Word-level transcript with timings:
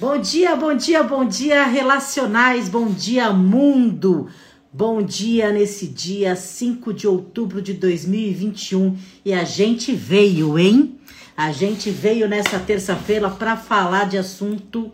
Bom 0.00 0.16
dia, 0.16 0.56
bom 0.56 0.74
dia, 0.74 1.02
bom 1.02 1.26
dia, 1.26 1.66
relacionais, 1.66 2.70
bom 2.70 2.86
dia, 2.86 3.30
mundo. 3.34 4.30
Bom 4.72 5.02
dia 5.02 5.52
nesse 5.52 5.86
dia 5.86 6.34
5 6.34 6.94
de 6.94 7.06
outubro 7.06 7.60
de 7.60 7.74
2021 7.74 8.96
e 9.22 9.34
a 9.34 9.44
gente 9.44 9.92
veio, 9.92 10.58
hein? 10.58 10.98
A 11.36 11.52
gente 11.52 11.90
veio 11.90 12.26
nessa 12.26 12.58
terça-feira 12.58 13.28
para 13.28 13.58
falar 13.58 14.08
de 14.08 14.16
assunto 14.16 14.90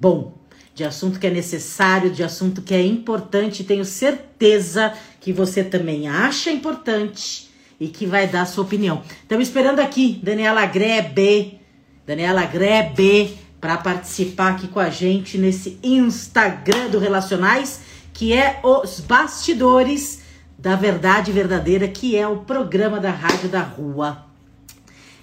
bom, 0.00 0.38
de 0.72 0.84
assunto 0.84 1.18
que 1.18 1.26
é 1.26 1.30
necessário, 1.30 2.12
de 2.12 2.22
assunto 2.22 2.62
que 2.62 2.72
é 2.72 2.86
importante. 2.86 3.64
Tenho 3.64 3.84
certeza 3.84 4.94
que 5.20 5.32
você 5.32 5.64
também 5.64 6.06
acha 6.06 6.48
importante 6.52 7.50
e 7.80 7.88
que 7.88 8.06
vai 8.06 8.28
dar 8.28 8.42
a 8.42 8.46
sua 8.46 8.62
opinião. 8.62 9.02
Estamos 9.20 9.48
esperando 9.48 9.80
aqui 9.80 10.20
Daniela 10.22 10.64
Grebe, 10.64 11.58
Daniela 12.06 12.46
Grebe, 12.46 13.49
para 13.60 13.76
participar 13.76 14.54
aqui 14.54 14.66
com 14.66 14.80
a 14.80 14.88
gente 14.88 15.36
nesse 15.36 15.78
Instagram 15.82 16.88
do 16.88 16.98
Relacionais, 16.98 17.82
que 18.12 18.32
é 18.32 18.60
os 18.64 19.00
bastidores 19.00 20.22
da 20.58 20.74
verdade 20.74 21.30
verdadeira, 21.30 21.86
que 21.86 22.16
é 22.16 22.26
o 22.26 22.44
programa 22.44 22.98
da 22.98 23.10
Rádio 23.10 23.48
da 23.48 23.62
Rua. 23.62 24.26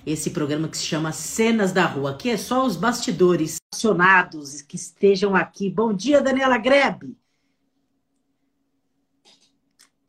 Esse 0.06 0.30
programa 0.30 0.68
que 0.70 0.78
se 0.78 0.86
chama 0.86 1.12
Cenas 1.12 1.72
da 1.72 1.86
Rua, 1.86 2.16
que 2.16 2.30
é 2.30 2.38
só 2.38 2.66
os 2.66 2.78
bastidores 2.78 3.58
acionados 3.74 4.62
que 4.62 4.76
estejam 4.76 5.36
aqui. 5.36 5.70
Bom 5.70 5.92
dia, 5.94 6.22
Daniela 6.22 6.58
Grebe. 6.58 7.18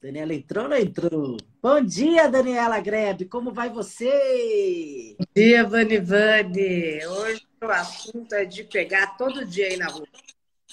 Daniela 0.00 0.32
entrou 0.32 0.64
ou 0.64 0.70
não 0.70 0.76
entrou? 0.76 1.36
Bom 1.60 1.80
dia, 1.82 2.28
Daniela 2.28 2.78
Grebe, 2.78 3.24
como 3.24 3.52
vai 3.52 3.68
você? 3.68 5.16
Bom 5.18 5.26
dia, 5.34 5.66
Vani 5.66 5.98
Vani. 5.98 7.04
Hoje 7.04 7.47
o 7.66 7.70
assunto 7.70 8.34
é 8.34 8.44
de 8.44 8.64
pegar 8.64 9.16
todo 9.16 9.44
dia 9.44 9.66
aí 9.66 9.76
na 9.76 9.88
rua. 9.88 10.06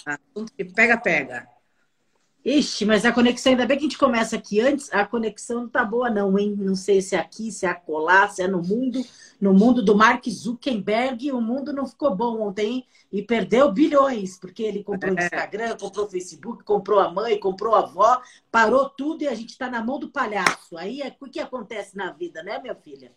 Assunto 0.06 0.54
que 0.54 0.66
pega, 0.66 0.98
pega. 0.98 1.56
Ixi, 2.46 2.86
mas 2.86 3.04
a 3.04 3.12
conexão, 3.12 3.54
ainda 3.54 3.66
bem 3.66 3.76
que 3.76 3.86
a 3.86 3.88
gente 3.88 3.98
começa 3.98 4.36
aqui 4.36 4.62
antes, 4.62 4.94
a 4.94 5.04
conexão 5.04 5.62
não 5.62 5.70
tá 5.70 5.84
boa 5.84 6.12
não, 6.12 6.38
hein? 6.38 6.56
Não 6.56 6.76
sei 6.76 7.02
se 7.02 7.16
é 7.16 7.20
aqui, 7.20 7.52
se 7.52 7.66
é 7.66 7.70
acolá, 7.70 8.30
se 8.30 8.44
é 8.44 8.48
no 8.48 8.62
mundo. 8.62 9.04
No 9.42 9.52
mundo 9.52 9.84
do 9.84 9.96
Mark 9.96 10.24
Zuckerberg, 10.30 11.32
o 11.32 11.42
mundo 11.42 11.74
não 11.74 11.88
ficou 11.88 12.16
bom 12.16 12.40
ontem 12.42 12.86
e 13.12 13.24
perdeu 13.24 13.72
bilhões, 13.72 14.38
porque 14.38 14.62
ele 14.62 14.84
comprou 14.84 15.16
o 15.16 15.20
é. 15.20 15.24
Instagram, 15.24 15.76
comprou 15.76 16.06
o 16.06 16.10
Facebook, 16.10 16.64
comprou 16.64 17.00
a 17.00 17.12
mãe, 17.12 17.40
comprou 17.40 17.74
a 17.74 17.80
avó, 17.80 18.22
parou 18.52 18.90
tudo 18.90 19.24
e 19.24 19.28
a 19.28 19.34
gente 19.34 19.58
tá 19.58 19.68
na 19.68 19.84
mão 19.84 19.98
do 19.98 20.12
palhaço. 20.12 20.78
Aí 20.78 21.02
é 21.02 21.16
o 21.20 21.26
que 21.28 21.40
acontece 21.40 21.98
na 21.98 22.12
vida, 22.12 22.44
né, 22.44 22.60
minha 22.60 22.76
filha? 22.76 23.12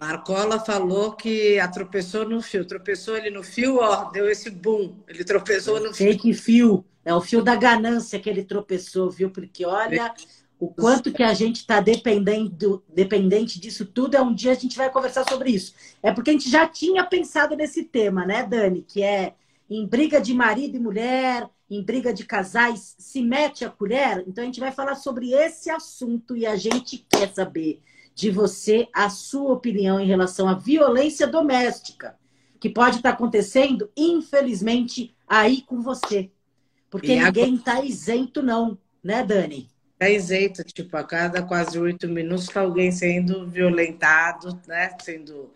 Marcola 0.00 0.58
falou 0.58 1.12
que 1.12 1.60
a 1.60 1.68
tropeçou 1.68 2.26
no 2.26 2.40
fio. 2.40 2.64
Tropeçou 2.64 3.18
ele 3.18 3.28
no 3.28 3.42
fio, 3.42 3.80
ó, 3.80 4.10
deu 4.10 4.30
esse 4.30 4.48
boom. 4.48 4.94
Ele 5.06 5.22
tropeçou 5.22 5.78
no 5.78 5.92
fio. 5.92 6.18
que 6.18 6.32
fio. 6.32 6.82
É 7.04 7.14
o 7.14 7.20
fio 7.20 7.42
da 7.42 7.54
ganância 7.54 8.18
que 8.18 8.30
ele 8.30 8.42
tropeçou, 8.42 9.10
viu? 9.10 9.28
Porque 9.28 9.66
olha 9.66 10.14
o 10.58 10.68
quanto 10.68 11.12
que 11.12 11.22
a 11.22 11.34
gente 11.34 11.56
está 11.56 11.80
dependendo, 11.80 12.82
dependente 12.88 13.60
disso 13.60 13.84
tudo. 13.84 14.16
É 14.16 14.22
um 14.22 14.32
dia 14.32 14.52
a 14.52 14.54
gente 14.54 14.74
vai 14.74 14.88
conversar 14.88 15.28
sobre 15.28 15.50
isso. 15.50 15.74
É 16.02 16.10
porque 16.10 16.30
a 16.30 16.32
gente 16.32 16.48
já 16.48 16.66
tinha 16.66 17.04
pensado 17.04 17.54
nesse 17.54 17.84
tema, 17.84 18.24
né, 18.24 18.42
Dani? 18.42 18.82
Que 18.88 19.02
é 19.02 19.34
em 19.68 19.86
briga 19.86 20.18
de 20.18 20.32
marido 20.32 20.76
e 20.78 20.80
mulher, 20.80 21.46
em 21.68 21.82
briga 21.82 22.10
de 22.10 22.24
casais, 22.24 22.96
se 22.98 23.20
mete 23.20 23.66
a 23.66 23.70
colher. 23.70 24.24
Então 24.26 24.42
a 24.42 24.46
gente 24.46 24.60
vai 24.60 24.72
falar 24.72 24.94
sobre 24.94 25.34
esse 25.34 25.68
assunto 25.68 26.34
e 26.34 26.46
a 26.46 26.56
gente 26.56 27.04
quer 27.06 27.30
saber 27.34 27.82
de 28.20 28.30
você 28.30 28.86
a 28.92 29.08
sua 29.08 29.54
opinião 29.54 29.98
em 29.98 30.06
relação 30.06 30.46
à 30.46 30.52
violência 30.54 31.26
doméstica, 31.26 32.18
que 32.60 32.68
pode 32.68 32.96
estar 32.96 33.10
acontecendo, 33.10 33.90
infelizmente, 33.96 35.14
aí 35.26 35.62
com 35.62 35.80
você. 35.80 36.30
Porque 36.90 37.12
e 37.12 37.24
ninguém 37.24 37.54
está 37.54 37.78
a... 37.78 37.84
isento, 37.84 38.42
não, 38.42 38.76
né, 39.02 39.24
Dani? 39.24 39.70
Está 39.94 40.10
isento, 40.10 40.62
tipo, 40.62 40.94
a 40.98 41.02
cada 41.02 41.42
quase 41.42 41.78
oito 41.78 42.06
minutos 42.08 42.44
está 42.44 42.60
alguém 42.60 42.92
sendo 42.92 43.48
violentado, 43.48 44.60
né? 44.68 44.94
Sendo. 45.00 45.54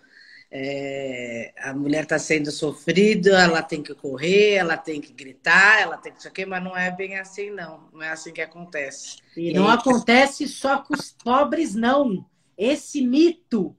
É... 0.51 1.53
a 1.59 1.75
mulher 1.75 2.05
está 2.05 2.19
sendo 2.19 2.51
sofrida, 2.51 3.43
ela 3.43 3.61
tem 3.61 3.83
que 3.83 3.95
correr, 3.95 4.55
ela 4.55 4.79
tem 4.79 5.03
que 5.03 5.13
gritar, 5.13 5.83
ela 5.83 5.99
tem 5.99 6.13
que 6.13 6.19
isso 6.21 6.29
aqui, 6.29 6.47
mas 6.47 6.65
não 6.65 6.75
é 6.75 6.91
bem 6.91 7.19
assim, 7.19 7.51
não. 7.51 7.91
Não 7.93 8.01
é 8.01 8.09
assim 8.09 8.33
que 8.33 8.41
acontece. 8.41 9.19
E, 9.37 9.51
e 9.51 9.53
não 9.53 9.69
aí... 9.69 9.75
acontece 9.75 10.49
só 10.49 10.79
com 10.79 10.95
os 10.95 11.13
pobres, 11.13 11.75
não. 11.75 12.25
Esse 12.57 13.05
mito 13.05 13.77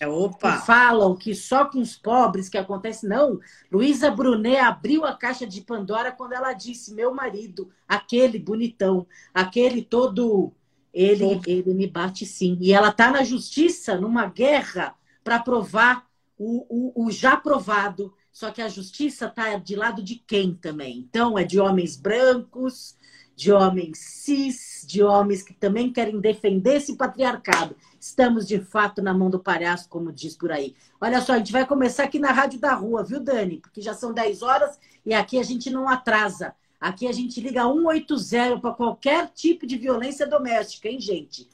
é, 0.00 0.06
opa. 0.06 0.58
que 0.58 0.66
falam 0.66 1.16
que 1.16 1.34
só 1.34 1.64
com 1.64 1.80
os 1.80 1.96
pobres 1.96 2.48
que 2.48 2.58
acontece, 2.58 3.06
não. 3.06 3.38
Luísa 3.70 4.10
Brunet 4.10 4.58
abriu 4.58 5.04
a 5.04 5.14
caixa 5.14 5.46
de 5.46 5.60
Pandora 5.60 6.10
quando 6.10 6.32
ela 6.32 6.52
disse: 6.52 6.92
Meu 6.92 7.14
marido, 7.14 7.70
aquele 7.86 8.38
bonitão, 8.38 9.06
aquele 9.32 9.82
todo. 9.82 10.52
Ele, 10.92 11.40
ele 11.46 11.74
me 11.74 11.86
bate 11.86 12.24
sim. 12.24 12.56
E 12.58 12.72
ela 12.72 12.88
está 12.88 13.10
na 13.10 13.22
justiça, 13.22 14.00
numa 14.00 14.26
guerra, 14.26 14.94
para 15.22 15.38
provar 15.38 16.06
o, 16.38 16.94
o, 17.02 17.06
o 17.06 17.10
já 17.10 17.36
provado. 17.36 18.14
Só 18.32 18.50
que 18.50 18.60
a 18.60 18.68
justiça 18.68 19.26
está 19.26 19.56
de 19.56 19.76
lado 19.76 20.02
de 20.02 20.16
quem 20.16 20.54
também? 20.54 20.98
Então, 20.98 21.38
é 21.38 21.44
de 21.44 21.58
homens 21.60 21.96
brancos, 21.96 22.95
de 23.36 23.52
homens 23.52 23.98
cis, 23.98 24.82
de 24.86 25.02
homens 25.02 25.42
que 25.42 25.52
também 25.52 25.92
querem 25.92 26.18
defender 26.18 26.76
esse 26.76 26.96
patriarcado. 26.96 27.76
Estamos 28.00 28.48
de 28.48 28.58
fato 28.58 29.02
na 29.02 29.12
mão 29.12 29.28
do 29.28 29.38
palhaço, 29.38 29.90
como 29.90 30.10
diz 30.10 30.34
por 30.34 30.50
aí. 30.50 30.74
Olha 30.98 31.20
só, 31.20 31.34
a 31.34 31.38
gente 31.38 31.52
vai 31.52 31.66
começar 31.66 32.04
aqui 32.04 32.18
na 32.18 32.32
Rádio 32.32 32.58
da 32.58 32.72
Rua, 32.72 33.04
viu, 33.04 33.20
Dani? 33.20 33.58
Porque 33.58 33.82
já 33.82 33.92
são 33.92 34.14
10 34.14 34.40
horas 34.40 34.80
e 35.04 35.12
aqui 35.12 35.38
a 35.38 35.42
gente 35.42 35.68
não 35.68 35.86
atrasa. 35.86 36.54
Aqui 36.80 37.06
a 37.06 37.12
gente 37.12 37.40
liga 37.40 37.62
180 37.62 38.58
para 38.58 38.72
qualquer 38.72 39.28
tipo 39.28 39.66
de 39.66 39.76
violência 39.76 40.26
doméstica, 40.26 40.88
hein, 40.88 40.98
gente? 40.98 41.48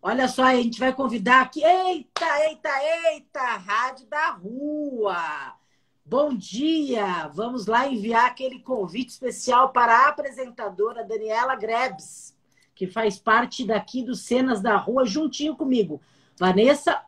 Olha 0.00 0.28
só, 0.28 0.44
a 0.44 0.54
gente 0.54 0.78
vai 0.78 0.92
convidar 0.92 1.40
aqui. 1.40 1.64
Eita, 1.64 2.26
eita, 2.48 2.70
eita! 3.12 3.56
Rádio 3.56 4.06
da 4.06 4.30
Rua! 4.30 5.63
Bom 6.06 6.34
dia! 6.34 7.28
Vamos 7.28 7.64
lá 7.64 7.88
enviar 7.88 8.26
aquele 8.26 8.58
convite 8.58 9.08
especial 9.08 9.70
para 9.70 10.00
a 10.00 10.08
apresentadora 10.08 11.02
Daniela 11.02 11.56
Grebs, 11.56 12.36
que 12.74 12.86
faz 12.86 13.18
parte 13.18 13.64
daqui 13.64 14.02
do 14.02 14.14
Cenas 14.14 14.60
da 14.60 14.76
Rua, 14.76 15.06
juntinho 15.06 15.56
comigo. 15.56 16.02
Vanessa 16.38 17.00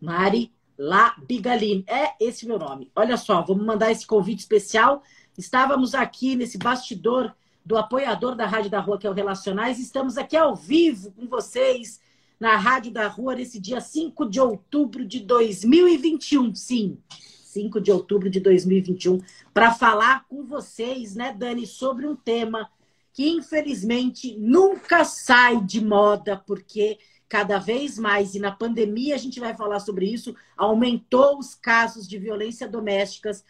Mari 0.00 0.52
Labigalin. 0.78 1.84
É 1.88 2.14
esse 2.20 2.46
meu 2.46 2.56
nome. 2.56 2.88
Olha 2.94 3.16
só, 3.16 3.42
vamos 3.42 3.66
mandar 3.66 3.90
esse 3.90 4.06
convite 4.06 4.38
especial. 4.38 5.02
Estávamos 5.36 5.92
aqui 5.92 6.36
nesse 6.36 6.56
bastidor 6.56 7.34
do 7.66 7.76
apoiador 7.76 8.36
da 8.36 8.46
Rádio 8.46 8.70
da 8.70 8.78
Rua, 8.78 8.96
que 8.96 9.08
é 9.08 9.10
o 9.10 9.14
Relacionais. 9.14 9.80
Estamos 9.80 10.16
aqui 10.16 10.36
ao 10.36 10.54
vivo 10.54 11.10
com 11.10 11.26
vocês 11.26 12.00
na 12.38 12.56
Rádio 12.56 12.92
da 12.92 13.08
Rua 13.08 13.34
nesse 13.34 13.58
dia 13.58 13.80
5 13.80 14.24
de 14.30 14.40
outubro 14.40 15.04
de 15.04 15.18
2021. 15.18 16.54
Sim, 16.54 16.96
5 17.50 17.80
de 17.80 17.90
outubro 17.90 18.30
de 18.30 18.40
2021, 18.40 19.20
para 19.52 19.72
falar 19.72 20.24
com 20.28 20.44
vocês, 20.44 21.14
né, 21.14 21.34
Dani, 21.36 21.66
sobre 21.66 22.06
um 22.06 22.14
tema 22.14 22.70
que 23.12 23.28
infelizmente 23.28 24.36
nunca 24.38 25.04
sai 25.04 25.60
de 25.60 25.84
moda, 25.84 26.36
porque 26.46 26.98
cada 27.28 27.58
vez 27.58 27.98
mais, 27.98 28.34
e 28.34 28.38
na 28.38 28.50
pandemia 28.50 29.14
a 29.14 29.18
gente 29.18 29.38
vai 29.40 29.54
falar 29.54 29.80
sobre 29.80 30.06
isso, 30.06 30.34
aumentou 30.56 31.38
os 31.38 31.54
casos 31.54 32.08
de 32.08 32.18
violência 32.18 32.68
domésticas, 32.68 33.44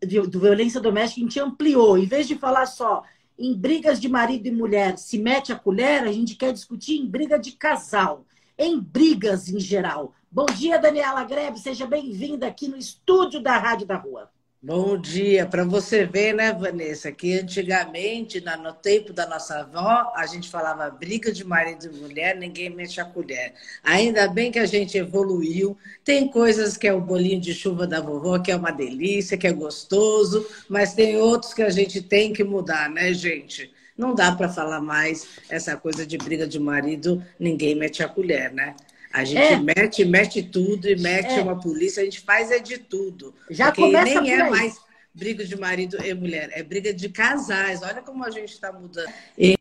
de, 0.00 0.20
de 0.20 0.38
violência 0.38 0.80
doméstica, 0.80 1.20
a 1.20 1.24
gente 1.24 1.40
ampliou. 1.40 1.98
Em 1.98 2.06
vez 2.06 2.26
de 2.26 2.36
falar 2.36 2.66
só 2.66 3.02
em 3.38 3.54
brigas 3.54 4.00
de 4.00 4.08
marido 4.08 4.46
e 4.46 4.50
mulher, 4.50 4.98
se 4.98 5.18
mete 5.18 5.52
a 5.52 5.56
colher, 5.56 6.02
a 6.02 6.12
gente 6.12 6.34
quer 6.34 6.52
discutir 6.52 6.96
em 6.96 7.06
briga 7.06 7.38
de 7.38 7.52
casal, 7.52 8.24
em 8.56 8.78
brigas 8.80 9.48
em 9.48 9.60
geral. 9.60 10.14
Bom 10.30 10.44
dia, 10.44 10.78
Daniela 10.78 11.24
Greve, 11.24 11.58
seja 11.58 11.86
bem-vinda 11.86 12.46
aqui 12.46 12.68
no 12.68 12.76
estúdio 12.76 13.40
da 13.40 13.56
Rádio 13.56 13.86
da 13.86 13.96
Rua. 13.96 14.30
Bom 14.60 15.00
dia. 15.00 15.46
Para 15.46 15.64
você 15.64 16.04
ver, 16.04 16.34
né, 16.34 16.52
Vanessa, 16.52 17.10
que 17.10 17.38
antigamente, 17.38 18.44
no 18.62 18.74
tempo 18.74 19.14
da 19.14 19.26
nossa 19.26 19.60
avó, 19.60 20.12
a 20.14 20.26
gente 20.26 20.50
falava 20.50 20.90
briga 20.90 21.32
de 21.32 21.44
marido 21.44 21.86
e 21.86 21.98
mulher, 21.98 22.36
ninguém 22.36 22.68
mexe 22.68 23.00
a 23.00 23.06
colher. 23.06 23.54
Ainda 23.82 24.28
bem 24.28 24.52
que 24.52 24.58
a 24.58 24.66
gente 24.66 24.98
evoluiu. 24.98 25.78
Tem 26.04 26.28
coisas 26.28 26.76
que 26.76 26.86
é 26.86 26.92
o 26.92 27.00
bolinho 27.00 27.40
de 27.40 27.54
chuva 27.54 27.86
da 27.86 28.02
vovó, 28.02 28.38
que 28.38 28.52
é 28.52 28.56
uma 28.56 28.70
delícia, 28.70 29.38
que 29.38 29.46
é 29.46 29.52
gostoso, 29.52 30.46
mas 30.68 30.92
tem 30.92 31.16
outros 31.16 31.54
que 31.54 31.62
a 31.62 31.70
gente 31.70 32.02
tem 32.02 32.34
que 32.34 32.44
mudar, 32.44 32.90
né, 32.90 33.14
gente? 33.14 33.72
Não 33.96 34.14
dá 34.14 34.30
para 34.32 34.48
falar 34.48 34.80
mais 34.80 35.26
essa 35.48 35.74
coisa 35.74 36.06
de 36.06 36.18
briga 36.18 36.46
de 36.46 36.60
marido, 36.60 37.24
ninguém 37.40 37.74
mete 37.74 38.02
a 38.02 38.08
colher, 38.08 38.52
né? 38.52 38.76
A 39.12 39.24
gente 39.24 39.40
é. 39.40 39.56
mete, 39.58 40.04
mete 40.04 40.42
tudo 40.42 40.88
e 40.88 40.96
mete 40.96 41.32
é. 41.32 41.40
uma 41.40 41.58
polícia, 41.58 42.02
a 42.02 42.04
gente 42.04 42.20
faz 42.20 42.50
é 42.50 42.58
de 42.58 42.78
tudo. 42.78 43.34
Já 43.50 43.66
porque 43.66 43.82
começa 43.82 44.20
nem 44.20 44.32
é 44.32 44.50
mais 44.50 44.78
briga 45.14 45.44
de 45.44 45.56
marido 45.56 45.96
e 46.04 46.14
mulher, 46.14 46.50
é 46.52 46.62
briga 46.62 46.92
de 46.92 47.08
casais. 47.08 47.82
Olha 47.82 48.02
como 48.02 48.24
a 48.24 48.30
gente 48.30 48.52
está 48.52 48.72
mudando. 48.72 49.12
E... 49.36 49.56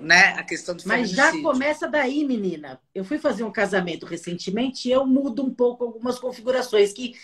Né? 0.00 0.34
A 0.36 0.42
questão 0.42 0.74
do 0.74 0.82
Mas 0.86 1.10
já 1.10 1.30
começa 1.40 1.86
daí, 1.86 2.24
menina. 2.24 2.80
Eu 2.92 3.04
fui 3.04 3.18
fazer 3.18 3.44
um 3.44 3.52
casamento 3.52 4.04
recentemente 4.04 4.88
e 4.88 4.92
eu 4.92 5.06
mudo 5.06 5.44
um 5.44 5.54
pouco 5.54 5.84
algumas 5.84 6.18
configurações 6.18 6.92
que 6.92 7.14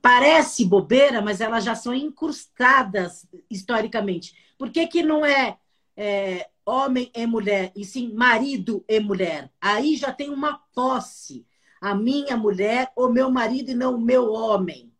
parece 0.00 0.64
bobeira, 0.64 1.20
mas 1.20 1.40
elas 1.40 1.64
já 1.64 1.74
são 1.74 1.92
incrustadas 1.92 3.26
historicamente. 3.50 4.34
Por 4.56 4.70
que, 4.70 4.86
que 4.86 5.02
não 5.02 5.26
é, 5.26 5.56
é 5.96 6.46
homem 6.68 7.10
e 7.14 7.26
mulher, 7.26 7.72
e 7.74 7.84
sim 7.84 8.12
marido 8.12 8.84
e 8.86 9.00
mulher. 9.00 9.50
Aí 9.60 9.96
já 9.96 10.12
tem 10.12 10.30
uma 10.30 10.58
posse. 10.74 11.46
A 11.80 11.94
minha 11.94 12.36
mulher, 12.36 12.92
o 12.94 13.08
meu 13.08 13.30
marido 13.30 13.70
e 13.70 13.74
não 13.74 13.94
o 13.94 14.00
meu 14.00 14.32
homem. 14.32 14.92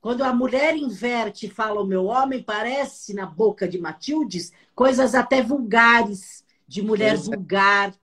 Quando 0.00 0.22
a 0.22 0.32
mulher 0.32 0.76
inverte 0.76 1.46
e 1.46 1.50
fala 1.50 1.80
o 1.80 1.86
meu 1.86 2.06
homem, 2.06 2.42
parece 2.42 3.14
na 3.14 3.26
boca 3.26 3.68
de 3.68 3.78
Matildes 3.78 4.52
coisas 4.74 5.14
até 5.14 5.42
vulgares, 5.42 6.44
de 6.66 6.82
mulher 6.82 7.14
Exato. 7.14 7.30
vulgar. 7.30 7.94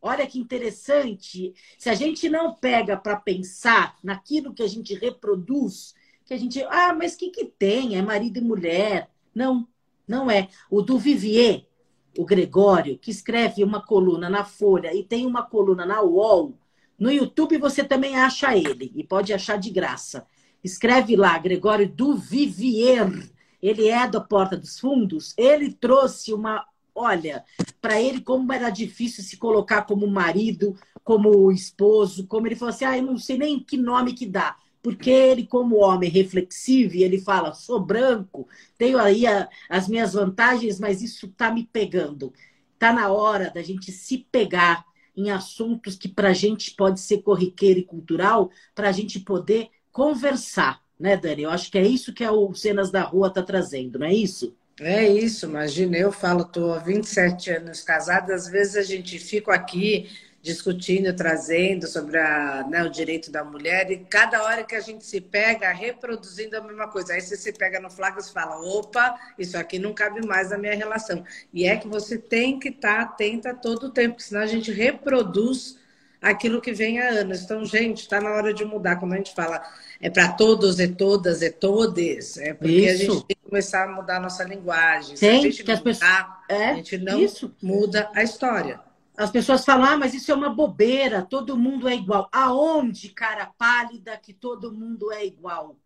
Olha 0.00 0.26
que 0.26 0.38
interessante. 0.38 1.54
Se 1.78 1.88
a 1.88 1.94
gente 1.94 2.28
não 2.28 2.54
pega 2.54 2.96
para 2.96 3.16
pensar 3.16 3.96
naquilo 4.02 4.54
que 4.54 4.62
a 4.62 4.68
gente 4.68 4.94
reproduz, 4.94 5.94
que 6.24 6.34
a 6.34 6.36
gente. 6.36 6.62
Ah, 6.64 6.94
mas 6.94 7.14
o 7.14 7.18
que, 7.18 7.30
que 7.30 7.44
tem? 7.44 7.96
É 7.96 8.02
marido 8.02 8.38
e 8.38 8.42
mulher. 8.42 9.10
Não, 9.34 9.66
não 10.06 10.30
é. 10.30 10.48
O 10.70 10.82
do 10.82 10.98
Vivier, 10.98 11.66
o 12.16 12.24
Gregório, 12.24 12.98
que 12.98 13.10
escreve 13.10 13.62
uma 13.64 13.80
coluna 13.80 14.28
na 14.28 14.44
Folha 14.44 14.94
e 14.94 15.02
tem 15.02 15.26
uma 15.26 15.42
coluna 15.42 15.84
na 15.84 16.02
UOL, 16.02 16.54
no 16.98 17.10
YouTube 17.10 17.58
você 17.58 17.82
também 17.82 18.16
acha 18.16 18.56
ele 18.56 18.92
e 18.94 19.02
pode 19.02 19.32
achar 19.32 19.58
de 19.58 19.70
graça. 19.70 20.26
Escreve 20.62 21.16
lá, 21.16 21.36
Gregório 21.38 21.88
do 21.88 22.16
Vivier. 22.16 23.10
Ele 23.60 23.88
é 23.88 24.06
da 24.08 24.20
Porta 24.20 24.56
dos 24.56 24.78
Fundos. 24.78 25.34
Ele 25.36 25.72
trouxe 25.72 26.32
uma. 26.32 26.64
Olha, 26.94 27.44
para 27.80 28.00
ele, 28.00 28.20
como 28.20 28.52
era 28.52 28.70
difícil 28.70 29.24
se 29.24 29.36
colocar 29.36 29.82
como 29.82 30.06
marido, 30.06 30.76
como 31.02 31.50
esposo, 31.50 32.26
como 32.26 32.46
ele 32.46 32.54
falou 32.54 32.72
assim: 32.72 32.84
ah, 32.84 32.96
eu 32.96 33.02
não 33.02 33.18
sei 33.18 33.36
nem 33.36 33.58
que 33.58 33.76
nome 33.76 34.14
que 34.14 34.26
dá 34.26 34.56
porque 34.84 35.08
ele, 35.08 35.46
como 35.46 35.82
homem 35.82 36.10
reflexivo, 36.10 36.94
ele 36.96 37.18
fala: 37.18 37.54
sou 37.54 37.80
branco, 37.80 38.46
tenho 38.76 38.98
aí 38.98 39.26
a, 39.26 39.48
as 39.66 39.88
minhas 39.88 40.12
vantagens, 40.12 40.78
mas 40.78 41.00
isso 41.00 41.24
está 41.24 41.50
me 41.50 41.64
pegando. 41.72 42.34
Está 42.74 42.92
na 42.92 43.10
hora 43.10 43.50
da 43.50 43.62
gente 43.62 43.90
se 43.90 44.18
pegar 44.30 44.84
em 45.16 45.30
assuntos 45.30 45.96
que 45.96 46.06
para 46.06 46.28
a 46.28 46.32
gente 46.34 46.72
pode 46.72 47.00
ser 47.00 47.22
corriqueiro 47.22 47.80
e 47.80 47.84
cultural, 47.84 48.50
para 48.74 48.90
a 48.90 48.92
gente 48.92 49.18
poder 49.20 49.70
conversar, 49.90 50.82
né, 51.00 51.16
Dani? 51.16 51.44
Eu 51.44 51.50
acho 51.50 51.70
que 51.70 51.78
é 51.78 51.86
isso 51.86 52.12
que 52.12 52.26
o 52.28 52.52
Cenas 52.52 52.90
da 52.90 53.04
Rua 53.04 53.28
está 53.28 53.42
trazendo, 53.42 53.98
não 53.98 54.06
é 54.06 54.12
isso? 54.12 54.54
É 54.78 55.08
isso, 55.08 55.46
imagina, 55.46 55.96
eu 55.96 56.12
falo, 56.12 56.42
estou 56.42 56.74
há 56.74 56.78
27 56.78 57.50
anos 57.52 57.80
casada, 57.80 58.34
às 58.34 58.48
vezes 58.48 58.76
a 58.76 58.82
gente 58.82 59.18
fica 59.18 59.54
aqui 59.54 60.10
discutindo, 60.44 61.10
trazendo 61.16 61.86
sobre 61.86 62.18
a, 62.18 62.66
né, 62.68 62.84
o 62.84 62.90
direito 62.90 63.32
da 63.32 63.42
mulher, 63.42 63.90
e 63.90 63.96
cada 64.04 64.42
hora 64.42 64.62
que 64.62 64.74
a 64.74 64.80
gente 64.80 65.02
se 65.02 65.18
pega, 65.18 65.72
reproduzindo 65.72 66.54
a 66.54 66.60
mesma 66.60 66.86
coisa. 66.86 67.14
Aí 67.14 67.22
você 67.22 67.34
se 67.34 67.50
pega 67.50 67.80
no 67.80 67.90
flagra 67.90 68.20
e 68.20 68.30
fala: 68.30 68.60
opa, 68.60 69.18
isso 69.38 69.56
aqui 69.56 69.78
não 69.78 69.94
cabe 69.94 70.24
mais 70.24 70.50
na 70.50 70.58
minha 70.58 70.74
relação. 70.74 71.24
E 71.50 71.64
é 71.66 71.78
que 71.78 71.88
você 71.88 72.18
tem 72.18 72.58
que 72.58 72.68
estar 72.68 72.96
tá 72.96 73.02
atenta 73.02 73.54
todo 73.54 73.84
o 73.84 73.90
tempo, 73.90 74.20
senão 74.20 74.42
a 74.42 74.46
gente 74.46 74.70
reproduz 74.70 75.78
aquilo 76.20 76.60
que 76.60 76.74
vem 76.74 77.00
há 77.00 77.08
anos. 77.08 77.40
Então, 77.40 77.64
gente, 77.64 78.02
está 78.02 78.20
na 78.20 78.30
hora 78.30 78.52
de 78.52 78.66
mudar, 78.66 78.96
como 78.96 79.14
a 79.14 79.16
gente 79.16 79.34
fala, 79.34 79.62
é 79.98 80.10
para 80.10 80.28
todos 80.28 80.78
e 80.78 80.88
todas 80.88 81.40
e 81.40 81.50
todes, 81.50 82.36
é 82.36 82.52
porque 82.52 82.70
isso. 82.70 82.92
a 82.92 82.96
gente 82.96 83.26
tem 83.26 83.36
que 83.36 83.48
começar 83.48 83.84
a 83.84 83.88
mudar 83.88 84.18
a 84.18 84.20
nossa 84.20 84.44
linguagem. 84.44 85.16
Tem, 85.16 85.40
Se 85.40 85.46
a 85.46 85.50
gente 85.50 85.64
que 85.64 85.70
mudar, 85.70 85.74
as 85.74 85.80
pessoas... 85.80 86.26
é, 86.50 86.68
a 86.68 86.74
gente 86.74 86.98
não 86.98 87.18
isso. 87.18 87.54
muda 87.62 88.10
a 88.14 88.22
história. 88.22 88.83
As 89.16 89.30
pessoas 89.30 89.64
falam, 89.64 89.84
ah, 89.84 89.96
mas 89.96 90.12
isso 90.12 90.32
é 90.32 90.34
uma 90.34 90.50
bobeira, 90.50 91.22
todo 91.22 91.56
mundo 91.56 91.88
é 91.88 91.94
igual. 91.94 92.28
Aonde, 92.32 93.10
cara 93.10 93.46
pálida, 93.56 94.16
que 94.16 94.32
todo 94.32 94.72
mundo 94.72 95.12
é 95.12 95.24
igual? 95.24 95.76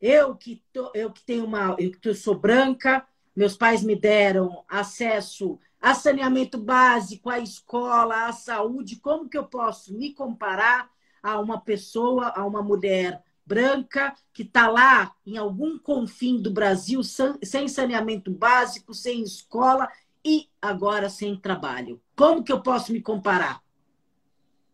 Eu 0.00 0.36
que, 0.36 0.62
tô, 0.72 0.92
eu 0.94 1.10
que 1.10 1.24
tenho 1.24 1.44
uma. 1.44 1.74
Eu 1.78 1.90
que 1.90 2.14
sou 2.14 2.38
branca, 2.38 3.04
meus 3.34 3.56
pais 3.56 3.82
me 3.82 3.96
deram 3.96 4.64
acesso 4.68 5.58
a 5.80 5.92
saneamento 5.92 6.56
básico, 6.56 7.28
à 7.28 7.40
escola, 7.40 8.26
à 8.26 8.32
saúde. 8.32 9.00
Como 9.00 9.28
que 9.28 9.36
eu 9.36 9.44
posso 9.44 9.92
me 9.96 10.14
comparar 10.14 10.88
a 11.20 11.40
uma 11.40 11.60
pessoa, 11.60 12.28
a 12.28 12.46
uma 12.46 12.62
mulher 12.62 13.22
branca 13.44 14.14
que 14.32 14.42
está 14.42 14.68
lá 14.68 15.14
em 15.26 15.36
algum 15.36 15.78
confim 15.78 16.40
do 16.40 16.52
Brasil 16.52 17.00
sem 17.42 17.66
saneamento 17.66 18.30
básico, 18.30 18.94
sem 18.94 19.22
escola 19.22 19.88
e 20.28 20.46
agora 20.60 21.08
sem 21.08 21.34
trabalho. 21.34 21.98
Como 22.14 22.44
que 22.44 22.52
eu 22.52 22.60
posso 22.60 22.92
me 22.92 23.00
comparar? 23.00 23.62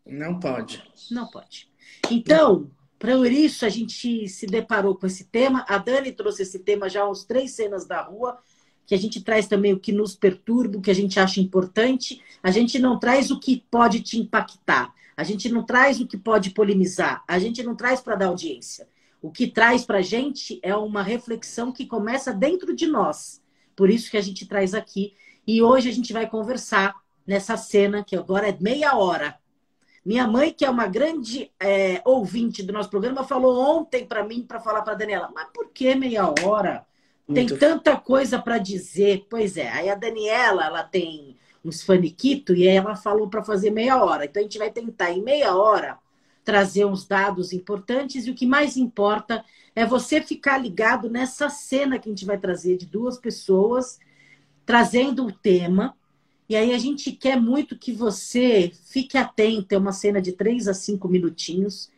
Não 0.05 0.41
pode. 0.41 0.83
Não 1.13 1.29
pode. 1.29 1.71
Então, 2.11 2.69
para 2.99 3.15
isso, 3.29 3.65
a 3.65 3.69
gente 3.69 4.29
se 4.29 4.47
deparou 4.47 4.97
com 4.97 5.07
esse 5.07 5.27
tema. 5.27 5.65
A 5.69 5.79
Dani 5.79 6.11
trouxe 6.11 6.43
esse 6.43 6.59
tema 6.59 6.89
já 6.89 7.09
uns 7.09 7.23
três 7.23 7.53
cenas 7.53 7.87
da 7.87 8.03
rua, 8.03 8.37
que 8.85 8.97
a 8.97 8.99
gente 8.99 9.23
traz 9.23 9.47
também 9.47 9.73
o 9.73 9.79
que 9.79 9.93
nos 9.93 10.17
perturba, 10.17 10.79
o 10.79 10.83
que 10.83 10.91
a 10.91 10.95
gente 10.95 11.21
acha 11.21 11.41
importante. 11.41 12.21
A 12.43 12.51
gente 12.51 12.81
não 12.81 12.99
traz 12.99 13.31
o 13.31 13.39
que 13.39 13.65
pode 13.71 14.01
te 14.01 14.19
impactar. 14.19 14.93
A 15.17 15.23
gente 15.23 15.49
não 15.49 15.63
traz 15.65 16.01
o 16.01 16.07
que 16.07 16.19
pode 16.19 16.51
polemizar. 16.51 17.23
A 17.29 17.39
gente 17.39 17.63
não 17.63 17.77
traz 17.77 18.01
para 18.01 18.17
dar 18.17 18.27
audiência. 18.27 18.89
O 19.23 19.31
que 19.31 19.47
traz 19.47 19.85
para 19.85 19.99
a 19.99 20.03
gente 20.03 20.59
é 20.63 20.75
uma 20.75 21.03
reflexão 21.03 21.71
que 21.71 21.87
começa 21.87 22.33
dentro 22.33 22.75
de 22.75 22.89
nós. 22.89 23.41
Por 23.77 23.89
isso 23.91 24.11
que 24.11 24.17
a 24.17 24.21
gente 24.21 24.47
traz 24.47 24.75
aqui 24.75 25.15
e 25.47 25.63
hoje 25.63 25.89
a 25.89 25.93
gente 25.93 26.13
vai 26.13 26.29
conversar 26.29 26.95
nessa 27.27 27.57
cena, 27.57 28.05
que 28.05 28.17
agora 28.17 28.49
é 28.49 28.57
meia 28.61 28.97
hora. 28.97 29.39
Minha 30.05 30.27
mãe, 30.27 30.53
que 30.53 30.65
é 30.65 30.71
uma 30.71 30.87
grande 30.87 31.51
é, 31.59 32.03
ouvinte 32.05 32.63
do 32.63 32.73
nosso 32.73 32.91
programa, 32.91 33.25
falou 33.25 33.59
ontem 33.59 34.05
para 34.05 34.23
mim, 34.23 34.43
para 34.43 34.61
falar 34.61 34.83
para 34.83 34.95
Daniela, 34.95 35.31
mas 35.35 35.49
por 35.53 35.71
que 35.71 35.95
meia 35.95 36.27
hora? 36.45 36.87
Tem 37.27 37.47
Muito... 37.47 37.59
tanta 37.59 37.97
coisa 37.97 38.39
para 38.39 38.59
dizer. 38.59 39.27
Pois 39.31 39.57
é, 39.57 39.71
aí 39.71 39.89
a 39.89 39.95
Daniela, 39.95 40.65
ela 40.65 40.83
tem 40.83 41.37
uns 41.65 41.83
faniquito 41.83 42.55
e 42.55 42.67
ela 42.67 42.95
falou 42.95 43.29
para 43.29 43.43
fazer 43.43 43.71
meia 43.71 44.03
hora. 44.05 44.27
Então 44.27 44.41
a 44.41 44.43
gente 44.43 44.59
vai 44.59 44.71
tentar 44.71 45.11
em 45.11 45.23
meia 45.23 45.57
hora 45.57 45.99
trazer 46.45 46.85
uns 46.85 47.07
dados 47.07 47.55
importantes 47.55 48.27
e 48.27 48.31
o 48.31 48.35
que 48.35 48.45
mais 48.45 48.77
importa 48.77 49.43
é 49.75 49.87
você 49.87 50.21
ficar 50.21 50.59
ligado 50.59 51.09
nessa 51.09 51.49
cena 51.49 51.99
que 51.99 52.09
a 52.09 52.13
gente 52.13 52.27
vai 52.27 52.37
trazer 52.37 52.77
de 52.77 52.85
duas 52.85 53.17
pessoas 53.17 53.99
trazendo 54.65 55.27
o 55.27 55.33
tema. 55.33 55.97
E 56.49 56.57
aí 56.57 56.73
a 56.73 56.79
gente 56.79 57.13
quer 57.13 57.41
muito 57.41 57.79
que 57.79 57.93
você 57.93 58.71
fique 58.87 59.17
atento, 59.17 59.75
é 59.75 59.79
uma 59.79 59.93
cena 59.93 60.21
de 60.21 60.33
três 60.33 60.69
a 60.69 60.75
cinco 60.75 61.09
minutinhos, 61.09 61.91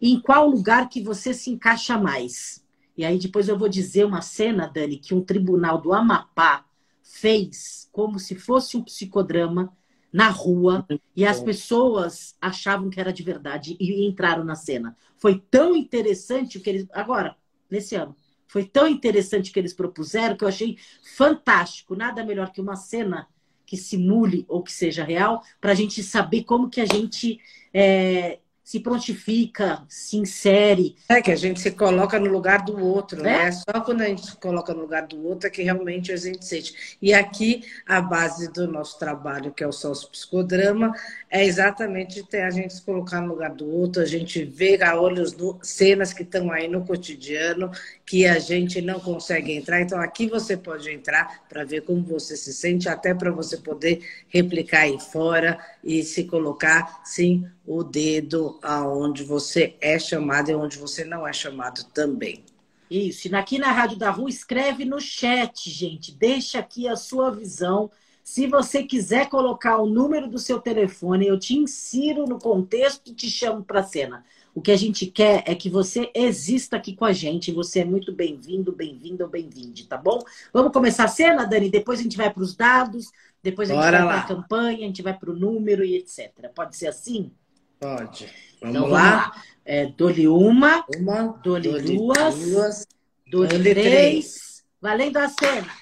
em 0.00 0.20
qual 0.20 0.48
lugar 0.48 0.88
que 0.88 1.02
você 1.02 1.32
se 1.32 1.50
encaixa 1.50 1.96
mais. 1.96 2.62
E 2.96 3.04
aí 3.04 3.18
depois 3.18 3.48
eu 3.48 3.58
vou 3.58 3.68
dizer 3.68 4.04
uma 4.04 4.20
cena, 4.20 4.66
Dani, 4.66 4.98
que 4.98 5.14
um 5.14 5.22
tribunal 5.22 5.80
do 5.80 5.92
Amapá 5.92 6.64
fez 7.02 7.88
como 7.90 8.18
se 8.18 8.34
fosse 8.34 8.76
um 8.76 8.82
psicodrama 8.82 9.72
na 10.12 10.28
rua 10.28 10.86
e 11.16 11.26
as 11.26 11.40
pessoas 11.40 12.36
achavam 12.40 12.88
que 12.88 13.00
era 13.00 13.12
de 13.12 13.22
verdade 13.22 13.76
e 13.80 14.06
entraram 14.06 14.44
na 14.44 14.54
cena. 14.54 14.96
Foi 15.16 15.42
tão 15.50 15.74
interessante 15.74 16.56
o 16.56 16.60
que 16.60 16.70
eles 16.70 16.86
agora 16.92 17.36
nesse 17.68 17.96
ano 17.96 18.14
foi 18.46 18.64
tão 18.64 18.86
interessante 18.86 19.50
que 19.50 19.58
eles 19.58 19.72
propuseram 19.72 20.36
que 20.36 20.44
eu 20.44 20.48
achei 20.48 20.76
fantástico. 21.16 21.96
Nada 21.96 22.24
melhor 22.24 22.52
que 22.52 22.60
uma 22.60 22.76
cena 22.76 23.28
que 23.66 23.76
simule 23.76 24.44
ou 24.48 24.62
que 24.62 24.72
seja 24.72 25.04
real 25.04 25.42
para 25.60 25.72
a 25.72 25.74
gente 25.74 26.02
saber 26.02 26.44
como 26.44 26.68
que 26.68 26.80
a 26.80 26.86
gente 26.86 27.40
é, 27.72 28.38
se 28.64 28.80
prontifica, 28.80 29.82
se 29.86 30.16
insere. 30.16 30.96
É 31.06 31.20
que 31.20 31.30
a 31.30 31.36
gente 31.36 31.60
se 31.60 31.70
coloca 31.70 32.18
no 32.18 32.30
lugar 32.30 32.64
do 32.64 32.82
outro, 32.82 33.22
né? 33.22 33.44
né? 33.44 33.52
Só 33.52 33.80
quando 33.84 34.00
a 34.00 34.06
gente 34.06 34.24
se 34.24 34.36
coloca 34.38 34.72
no 34.72 34.80
lugar 34.80 35.06
do 35.06 35.22
outro 35.22 35.46
é 35.46 35.50
que 35.50 35.62
realmente 35.62 36.10
a 36.10 36.16
gente 36.16 36.46
sente. 36.46 36.96
E 37.00 37.12
aqui 37.12 37.62
a 37.86 38.00
base 38.00 38.50
do 38.50 38.66
nosso 38.66 38.98
trabalho, 38.98 39.52
que 39.52 39.62
é 39.62 39.66
o 39.66 39.72
sócio 39.72 40.08
psicodrama, 40.08 40.94
é 41.30 41.44
exatamente 41.44 42.26
ter 42.26 42.40
a 42.40 42.50
gente 42.50 42.72
se 42.72 42.82
colocar 42.82 43.20
no 43.20 43.28
lugar 43.28 43.50
do 43.50 43.70
outro, 43.70 44.00
a 44.00 44.06
gente 44.06 44.42
ver 44.42 44.82
a 44.82 44.98
olhos 44.98 45.36
no, 45.36 45.58
cenas 45.62 46.14
que 46.14 46.22
estão 46.22 46.50
aí 46.50 46.66
no 46.66 46.86
cotidiano 46.86 47.70
que 48.06 48.26
a 48.26 48.38
gente 48.38 48.80
não 48.80 48.98
consegue 48.98 49.52
entrar. 49.52 49.82
Então 49.82 50.00
aqui 50.00 50.26
você 50.26 50.56
pode 50.56 50.90
entrar 50.90 51.44
para 51.48 51.64
ver 51.64 51.82
como 51.82 52.02
você 52.02 52.34
se 52.34 52.52
sente, 52.54 52.88
até 52.88 53.12
para 53.12 53.30
você 53.30 53.58
poder 53.58 54.00
replicar 54.28 54.82
aí 54.82 54.98
fora 54.98 55.58
e 55.82 56.02
se 56.02 56.24
colocar 56.24 57.02
sim 57.04 57.46
o 57.66 57.82
dedo 57.82 58.53
aonde 58.62 59.24
você 59.24 59.76
é 59.80 59.98
chamado 59.98 60.50
e 60.50 60.54
onde 60.54 60.78
você 60.78 61.04
não 61.04 61.26
é 61.26 61.32
chamado 61.32 61.84
também. 61.92 62.44
Isso. 62.90 63.28
E 63.28 63.34
aqui 63.34 63.58
na 63.58 63.72
Rádio 63.72 63.98
da 63.98 64.10
Rua, 64.10 64.28
escreve 64.28 64.84
no 64.84 65.00
chat, 65.00 65.70
gente. 65.70 66.12
Deixa 66.12 66.58
aqui 66.58 66.86
a 66.86 66.96
sua 66.96 67.30
visão. 67.30 67.90
Se 68.22 68.46
você 68.46 68.82
quiser 68.82 69.28
colocar 69.28 69.78
o 69.78 69.86
número 69.86 70.28
do 70.28 70.38
seu 70.38 70.58
telefone, 70.58 71.26
eu 71.26 71.38
te 71.38 71.54
insiro 71.54 72.24
no 72.26 72.38
contexto 72.38 73.10
e 73.10 73.14
te 73.14 73.30
chamo 73.30 73.62
para 73.62 73.80
a 73.80 73.84
cena. 73.84 74.24
O 74.54 74.62
que 74.62 74.70
a 74.70 74.76
gente 74.76 75.06
quer 75.06 75.42
é 75.46 75.54
que 75.54 75.68
você 75.68 76.10
exista 76.14 76.76
aqui 76.76 76.94
com 76.94 77.04
a 77.04 77.12
gente. 77.12 77.50
Você 77.52 77.80
é 77.80 77.84
muito 77.84 78.12
bem-vindo, 78.12 78.70
bem-vinda 78.70 79.24
ou 79.24 79.30
bem-vinde, 79.30 79.86
tá 79.86 79.98
bom? 79.98 80.20
Vamos 80.52 80.72
começar 80.72 81.04
a 81.04 81.08
cena, 81.08 81.44
Dani? 81.44 81.68
Depois 81.68 81.98
a 81.98 82.02
gente 82.02 82.16
vai 82.16 82.32
para 82.32 82.42
os 82.42 82.54
dados, 82.54 83.10
depois 83.42 83.68
a 83.68 83.74
gente 83.74 83.82
Bora 83.82 84.04
vai 84.04 84.06
para 84.06 84.20
a 84.20 84.36
campanha, 84.36 84.84
a 84.84 84.86
gente 84.86 85.02
vai 85.02 85.12
para 85.12 85.30
o 85.30 85.36
número 85.36 85.84
e 85.84 85.96
etc. 85.96 86.30
Pode 86.54 86.76
ser 86.76 86.86
assim? 86.86 87.32
Pode. 87.78 88.26
Vamos, 88.60 88.76
então, 88.76 88.88
lá. 88.88 89.10
vamos 89.10 89.36
lá. 89.36 89.44
É, 89.64 89.86
dole 89.86 90.28
uma, 90.28 90.84
uma 90.96 91.22
dole, 91.42 91.70
dole 91.70 91.96
duas, 91.96 92.38
duas 92.38 92.86
dole, 93.26 93.48
dole 93.48 93.70
três. 93.70 93.74
três. 93.74 94.64
Valendo 94.80 95.16
a 95.16 95.28
cena. 95.28 95.74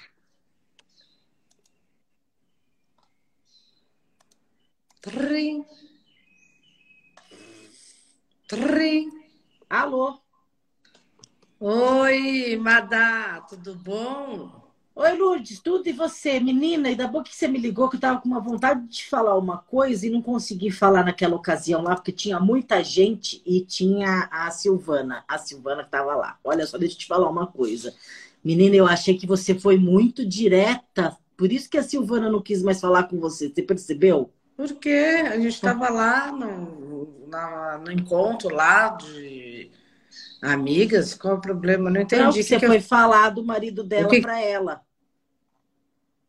Trim. 5.00 5.64
Trim. 8.46 9.10
Alô? 9.68 10.20
Oi, 11.58 12.56
Madá, 12.56 13.40
tudo 13.48 13.74
bom? 13.74 14.61
Oi, 14.94 15.16
Lourdes, 15.16 15.58
tudo 15.58 15.88
e 15.88 15.92
você? 15.92 16.38
Menina, 16.38 16.88
ainda 16.88 17.06
bom 17.08 17.22
que 17.22 17.34
você 17.34 17.48
me 17.48 17.58
ligou, 17.58 17.88
que 17.88 17.96
eu 17.96 18.00
tava 18.00 18.20
com 18.20 18.28
uma 18.28 18.40
vontade 18.40 18.86
de 18.88 19.06
falar 19.06 19.38
uma 19.38 19.56
coisa 19.58 20.06
e 20.06 20.10
não 20.10 20.20
consegui 20.20 20.70
falar 20.70 21.02
naquela 21.04 21.34
ocasião 21.34 21.80
lá, 21.82 21.94
porque 21.94 22.12
tinha 22.12 22.38
muita 22.38 22.84
gente 22.84 23.42
e 23.46 23.62
tinha 23.62 24.28
a 24.30 24.50
Silvana, 24.50 25.24
a 25.26 25.38
Silvana 25.38 25.82
que 25.82 25.90
tava 25.90 26.14
lá. 26.14 26.38
Olha 26.44 26.66
só, 26.66 26.76
deixa 26.76 26.94
eu 26.94 26.98
te 26.98 27.06
falar 27.06 27.30
uma 27.30 27.46
coisa. 27.46 27.94
Menina, 28.44 28.76
eu 28.76 28.86
achei 28.86 29.16
que 29.16 29.26
você 29.26 29.58
foi 29.58 29.78
muito 29.78 30.26
direta, 30.26 31.16
por 31.38 31.50
isso 31.50 31.70
que 31.70 31.78
a 31.78 31.82
Silvana 31.82 32.30
não 32.30 32.42
quis 32.42 32.62
mais 32.62 32.78
falar 32.80 33.04
com 33.04 33.18
você, 33.18 33.48
você 33.48 33.62
percebeu? 33.62 34.30
Porque 34.56 34.90
a 34.90 35.36
gente 35.36 35.54
estava 35.54 35.88
lá 35.88 36.30
no, 36.30 37.26
na, 37.28 37.78
no 37.78 37.90
encontro 37.90 38.54
lá 38.54 38.90
de 38.90 39.70
Amigas? 40.42 41.14
Qual 41.14 41.36
o 41.36 41.40
problema? 41.40 41.88
Não 41.88 42.00
entendi. 42.00 42.22
Não, 42.22 42.32
que 42.32 42.42
você 42.42 42.58
que 42.58 42.66
foi 42.66 42.78
eu... 42.78 42.82
falar 42.82 43.30
do 43.30 43.44
marido 43.44 43.84
dela 43.84 44.08
que... 44.08 44.20
para 44.20 44.40
ela. 44.40 44.82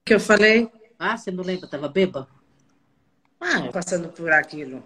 O 0.01 0.05
que 0.05 0.13
eu 0.13 0.19
falei? 0.19 0.69
Ah, 0.99 1.17
você 1.17 1.31
não 1.31 1.43
lembra? 1.43 1.67
Tava 1.67 1.89
bêbada? 1.89 2.27
Ah, 3.41 3.69
passando 3.71 4.09
por 4.09 4.31
aquilo. 4.31 4.83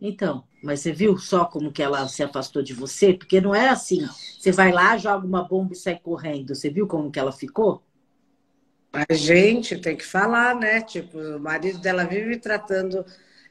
Então, 0.00 0.44
mas 0.62 0.80
você 0.80 0.92
viu 0.92 1.16
só 1.16 1.44
como 1.44 1.72
que 1.72 1.82
ela 1.82 2.06
se 2.08 2.22
afastou 2.22 2.62
de 2.62 2.74
você? 2.74 3.14
Porque 3.14 3.40
não 3.40 3.54
é 3.54 3.68
assim. 3.68 4.06
Você 4.38 4.50
vai 4.50 4.72
lá, 4.72 4.98
joga 4.98 5.26
uma 5.26 5.42
bomba 5.42 5.72
e 5.72 5.76
sai 5.76 5.98
correndo. 5.98 6.54
Você 6.54 6.68
viu 6.68 6.86
como 6.86 7.10
que 7.10 7.18
ela 7.18 7.32
ficou? 7.32 7.82
A 8.92 9.14
gente 9.14 9.78
tem 9.78 9.96
que 9.96 10.04
falar, 10.04 10.54
né? 10.54 10.80
Tipo, 10.80 11.18
o 11.18 11.40
marido 11.40 11.78
dela 11.78 12.04
vive 12.04 12.38
tratando 12.38 13.04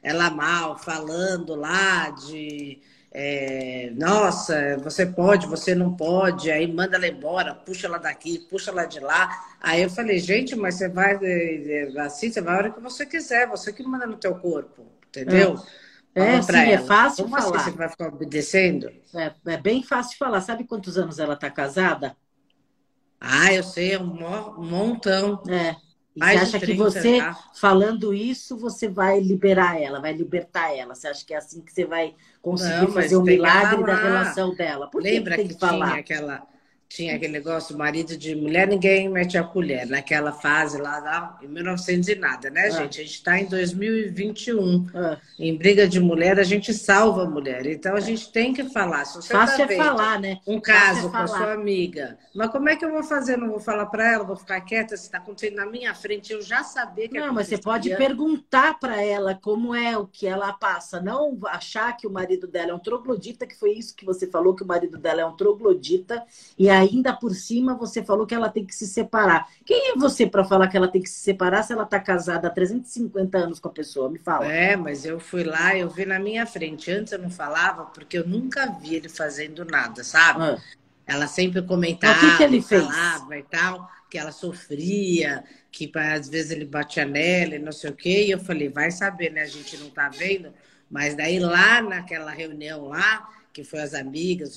ela 0.06 0.30
mal, 0.30 0.78
falando 0.78 1.56
lá 1.56 2.10
de 2.10 2.78
é, 3.10 3.90
nossa, 3.96 4.76
você 4.84 5.04
pode, 5.04 5.48
você 5.48 5.74
não 5.74 5.96
pode, 5.96 6.48
aí 6.48 6.70
manda 6.72 6.96
ela 6.96 7.08
embora, 7.08 7.54
puxa 7.54 7.88
ela 7.88 7.98
daqui, 7.98 8.38
puxa 8.48 8.70
ela 8.70 8.84
de 8.84 9.00
lá. 9.00 9.28
Aí 9.60 9.82
eu 9.82 9.90
falei, 9.90 10.20
gente, 10.20 10.54
mas 10.54 10.76
você 10.76 10.88
vai 10.88 11.18
é, 11.20 11.92
é, 11.92 12.00
assim, 12.00 12.30
você 12.30 12.40
vai 12.40 12.54
a 12.54 12.58
hora 12.58 12.70
que 12.70 12.80
você 12.80 13.04
quiser, 13.04 13.48
você 13.48 13.72
que 13.72 13.82
manda 13.82 14.06
no 14.06 14.16
teu 14.16 14.36
corpo, 14.36 14.86
entendeu? 15.08 15.60
É, 16.14 16.36
é 16.36 16.42
sim, 16.42 16.56
é 16.56 16.78
fácil 16.78 17.24
Como 17.24 17.36
falar. 17.36 17.56
Assim 17.56 17.70
você 17.70 17.76
vai 17.76 17.88
ficar 17.88 18.06
obedecendo? 18.06 18.92
É, 19.12 19.32
é 19.46 19.56
bem 19.56 19.82
fácil 19.82 20.16
falar. 20.16 20.40
Sabe 20.40 20.64
quantos 20.64 20.96
anos 20.96 21.18
ela 21.18 21.34
tá 21.34 21.50
casada? 21.50 22.16
Ah, 23.20 23.52
eu 23.52 23.64
sei, 23.64 23.94
é 23.94 23.98
um 23.98 24.14
montão. 24.62 25.42
É. 25.48 25.74
E 26.16 26.20
você 26.20 26.24
acha 26.24 26.58
30, 26.58 26.66
que 26.66 26.74
você, 26.74 27.18
tá? 27.18 27.38
falando 27.54 28.14
isso, 28.14 28.56
você 28.56 28.88
vai 28.88 29.20
liberar 29.20 29.78
ela, 29.80 30.00
vai 30.00 30.14
libertar 30.14 30.74
ela? 30.74 30.94
Você 30.94 31.08
acha 31.08 31.24
que 31.24 31.34
é 31.34 31.36
assim 31.36 31.60
que 31.60 31.70
você 31.70 31.84
vai 31.84 32.14
conseguir 32.40 32.86
Não, 32.86 32.92
fazer 32.92 33.16
o 33.16 33.20
um 33.20 33.22
milagre 33.22 33.84
da 33.84 33.94
relação 33.94 34.54
dela? 34.54 34.88
Por 34.88 35.02
Lembra 35.02 35.36
que, 35.36 35.42
que, 35.42 35.48
que 35.50 35.58
tinha 35.58 35.94
aquela 35.94 36.46
tinha 36.88 37.16
aquele 37.16 37.32
negócio, 37.32 37.76
marido 37.76 38.16
de 38.16 38.34
mulher, 38.34 38.66
ninguém 38.68 39.08
mete 39.08 39.36
a 39.36 39.42
colher, 39.42 39.86
naquela 39.86 40.32
fase 40.32 40.78
lá, 40.78 40.98
lá 40.98 41.38
em 41.42 41.48
1900 41.48 42.08
e 42.08 42.14
nada, 42.14 42.50
né, 42.50 42.66
ah. 42.66 42.70
gente? 42.70 43.00
A 43.00 43.04
gente 43.04 43.14
está 43.14 43.38
em 43.38 43.46
2021. 43.46 44.86
Ah. 44.94 45.18
Em 45.38 45.56
briga 45.56 45.86
de 45.86 46.00
mulher, 46.00 46.38
a 46.38 46.44
gente 46.44 46.72
salva 46.72 47.24
a 47.24 47.28
mulher. 47.28 47.66
Então, 47.66 47.94
a 47.94 48.00
gente 48.00 48.30
tem 48.32 48.52
que 48.52 48.64
falar. 48.64 49.04
Se 49.04 49.16
você 49.16 49.32
Fácil 49.32 49.66
tá 49.66 49.72
é 49.72 49.76
falar, 49.76 50.20
né? 50.20 50.38
Um 50.46 50.60
caso 50.60 51.08
é 51.08 51.10
com 51.10 51.16
a 51.16 51.26
sua 51.26 51.52
amiga. 51.52 52.18
Mas 52.34 52.50
como 52.50 52.68
é 52.68 52.76
que 52.76 52.84
eu 52.84 52.90
vou 52.90 53.02
fazer? 53.02 53.36
Não 53.36 53.48
vou 53.48 53.60
falar 53.60 53.86
para 53.86 54.12
ela, 54.12 54.24
vou 54.24 54.36
ficar 54.36 54.60
quieta, 54.60 54.96
se 54.96 55.04
está 55.04 55.18
acontecendo 55.18 55.56
na 55.56 55.66
minha 55.66 55.94
frente, 55.94 56.32
eu 56.32 56.40
já 56.40 56.62
sabia 56.62 57.08
que 57.08 57.18
Não, 57.18 57.32
mas 57.32 57.48
você 57.48 57.58
pode 57.58 57.94
perguntar 57.96 58.78
para 58.78 59.02
ela 59.02 59.34
como 59.34 59.74
é 59.74 59.96
o 59.98 60.06
que 60.06 60.26
ela 60.26 60.52
passa. 60.52 61.00
Não 61.00 61.38
achar 61.46 61.96
que 61.96 62.06
o 62.06 62.10
marido 62.10 62.46
dela 62.46 62.70
é 62.70 62.74
um 62.74 62.78
troglodita, 62.78 63.46
que 63.46 63.58
foi 63.58 63.72
isso 63.72 63.94
que 63.94 64.04
você 64.04 64.26
falou, 64.26 64.54
que 64.54 64.62
o 64.62 64.66
marido 64.66 64.98
dela 64.98 65.20
é 65.20 65.26
um 65.26 65.36
troglodita, 65.36 66.22
e 66.58 66.68
ainda 66.76 67.12
por 67.12 67.34
cima 67.34 67.74
você 67.74 68.02
falou 68.04 68.26
que 68.26 68.34
ela 68.34 68.48
tem 68.48 68.64
que 68.64 68.74
se 68.74 68.86
separar. 68.86 69.48
Quem 69.64 69.92
é 69.92 69.96
você 69.96 70.26
para 70.26 70.44
falar 70.44 70.68
que 70.68 70.76
ela 70.76 70.88
tem 70.88 71.02
que 71.02 71.08
se 71.08 71.20
separar 71.20 71.62
se 71.62 71.72
ela 71.72 71.84
está 71.84 71.98
casada 72.00 72.48
há 72.48 72.50
350 72.50 73.38
anos 73.38 73.60
com 73.60 73.68
a 73.68 73.72
pessoa? 73.72 74.10
Me 74.10 74.18
fala. 74.18 74.46
É, 74.46 74.76
mas 74.76 75.04
eu 75.04 75.18
fui 75.18 75.44
lá, 75.44 75.76
eu 75.76 75.88
vi 75.88 76.06
na 76.06 76.18
minha 76.18 76.46
frente. 76.46 76.90
Antes 76.90 77.12
eu 77.12 77.18
não 77.18 77.30
falava 77.30 77.84
porque 77.86 78.18
eu 78.18 78.26
nunca 78.26 78.66
vi 78.66 78.94
ele 78.94 79.08
fazendo 79.08 79.64
nada, 79.64 80.04
sabe? 80.04 80.42
Ah. 80.42 80.58
Ela 81.06 81.26
sempre 81.28 81.62
comentava, 81.62 82.18
o 82.18 82.20
que, 82.20 82.36
que 82.36 82.42
ele 82.42 82.60
falava 82.60 83.28
fez? 83.28 83.44
e 83.44 83.48
tal, 83.48 83.88
que 84.10 84.18
ela 84.18 84.32
sofria, 84.32 85.44
que 85.70 85.90
às 85.94 86.28
vezes 86.28 86.50
ele 86.50 86.64
batia 86.64 87.04
nela 87.04 87.54
e 87.54 87.58
não 87.60 87.70
sei 87.70 87.90
o 87.90 87.94
quê. 87.94 88.24
E 88.26 88.30
eu 88.32 88.40
falei, 88.40 88.68
vai 88.68 88.90
saber, 88.90 89.30
né? 89.30 89.42
A 89.42 89.46
gente 89.46 89.76
não 89.78 89.88
tá 89.88 90.08
vendo. 90.08 90.52
Mas 90.90 91.14
daí 91.14 91.38
lá 91.38 91.80
naquela 91.80 92.32
reunião 92.32 92.86
lá, 92.86 93.28
que 93.52 93.62
foi 93.62 93.80
as 93.80 93.94
amigas, 93.94 94.56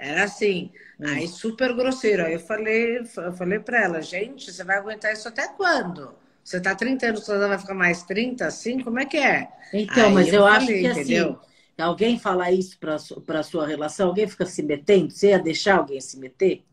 Era 0.00 0.24
assim, 0.24 0.72
hum. 0.98 1.04
aí 1.06 1.28
super 1.28 1.74
grosseiro. 1.74 2.24
Aí 2.24 2.32
eu 2.32 2.40
falei, 2.40 3.00
eu 3.00 3.32
falei 3.34 3.58
para 3.58 3.82
ela, 3.84 4.00
gente, 4.00 4.50
você 4.50 4.64
vai 4.64 4.78
aguentar 4.78 5.12
isso 5.12 5.28
até 5.28 5.46
quando? 5.48 6.14
Você 6.42 6.58
tá 6.58 6.74
30 6.74 7.08
anos, 7.08 7.20
você 7.20 7.36
vai 7.36 7.58
ficar 7.58 7.74
mais 7.74 8.02
30, 8.02 8.46
assim? 8.46 8.80
Como 8.80 8.98
é 8.98 9.04
que 9.04 9.18
é? 9.18 9.48
Então, 9.74 10.08
aí 10.08 10.14
mas 10.14 10.28
eu, 10.28 10.36
eu 10.36 10.40
falei, 10.40 10.56
acho 10.56 10.66
que 10.66 10.86
assim, 10.86 11.00
entendeu? 11.00 11.28
assim, 11.32 11.82
alguém 11.82 12.18
falar 12.18 12.50
isso 12.50 12.78
para 12.78 13.42
sua 13.42 13.66
relação, 13.66 14.08
alguém 14.08 14.26
fica 14.26 14.46
se 14.46 14.62
metendo, 14.62 15.10
você 15.10 15.28
ia 15.28 15.38
deixar 15.38 15.76
alguém 15.76 16.00
se 16.00 16.18
meter? 16.18 16.64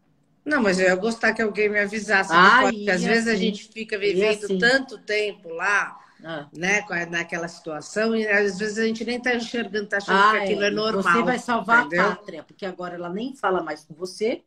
Não, 0.45 0.63
mas 0.63 0.79
eu 0.79 0.87
ia 0.87 0.95
gostar 0.95 1.33
que 1.33 1.41
alguém 1.41 1.67
me 1.67 1.79
avisasse. 1.79 2.31
Ah, 2.33 2.59
porque 2.61 2.89
às 2.89 3.03
vezes 3.03 3.27
a 3.27 3.31
assim. 3.33 3.41
gente 3.41 3.67
fica 3.67 3.97
vivendo 3.97 4.45
assim. 4.45 4.57
tanto 4.57 4.97
tempo 4.99 5.49
lá 5.49 5.99
ah. 6.23 6.47
né, 6.53 6.83
naquela 7.09 7.47
situação, 7.47 8.15
e 8.15 8.27
às 8.27 8.57
vezes 8.57 8.77
a 8.77 8.85
gente 8.85 9.05
nem 9.05 9.17
está 9.17 9.35
enxergando, 9.35 9.85
está 9.85 9.97
achando 9.97 10.17
ah, 10.17 10.31
que 10.31 10.37
aquilo 10.37 10.63
é, 10.63 10.67
é 10.67 10.71
normal. 10.71 11.13
Você 11.13 11.23
vai 11.23 11.39
salvar 11.39 11.85
entendeu? 11.85 12.05
a 12.05 12.15
pátria, 12.15 12.43
porque 12.43 12.65
agora 12.65 12.95
ela 12.95 13.09
nem 13.09 13.35
fala 13.35 13.61
mais 13.63 13.83
com 13.83 13.93
você, 13.93 14.43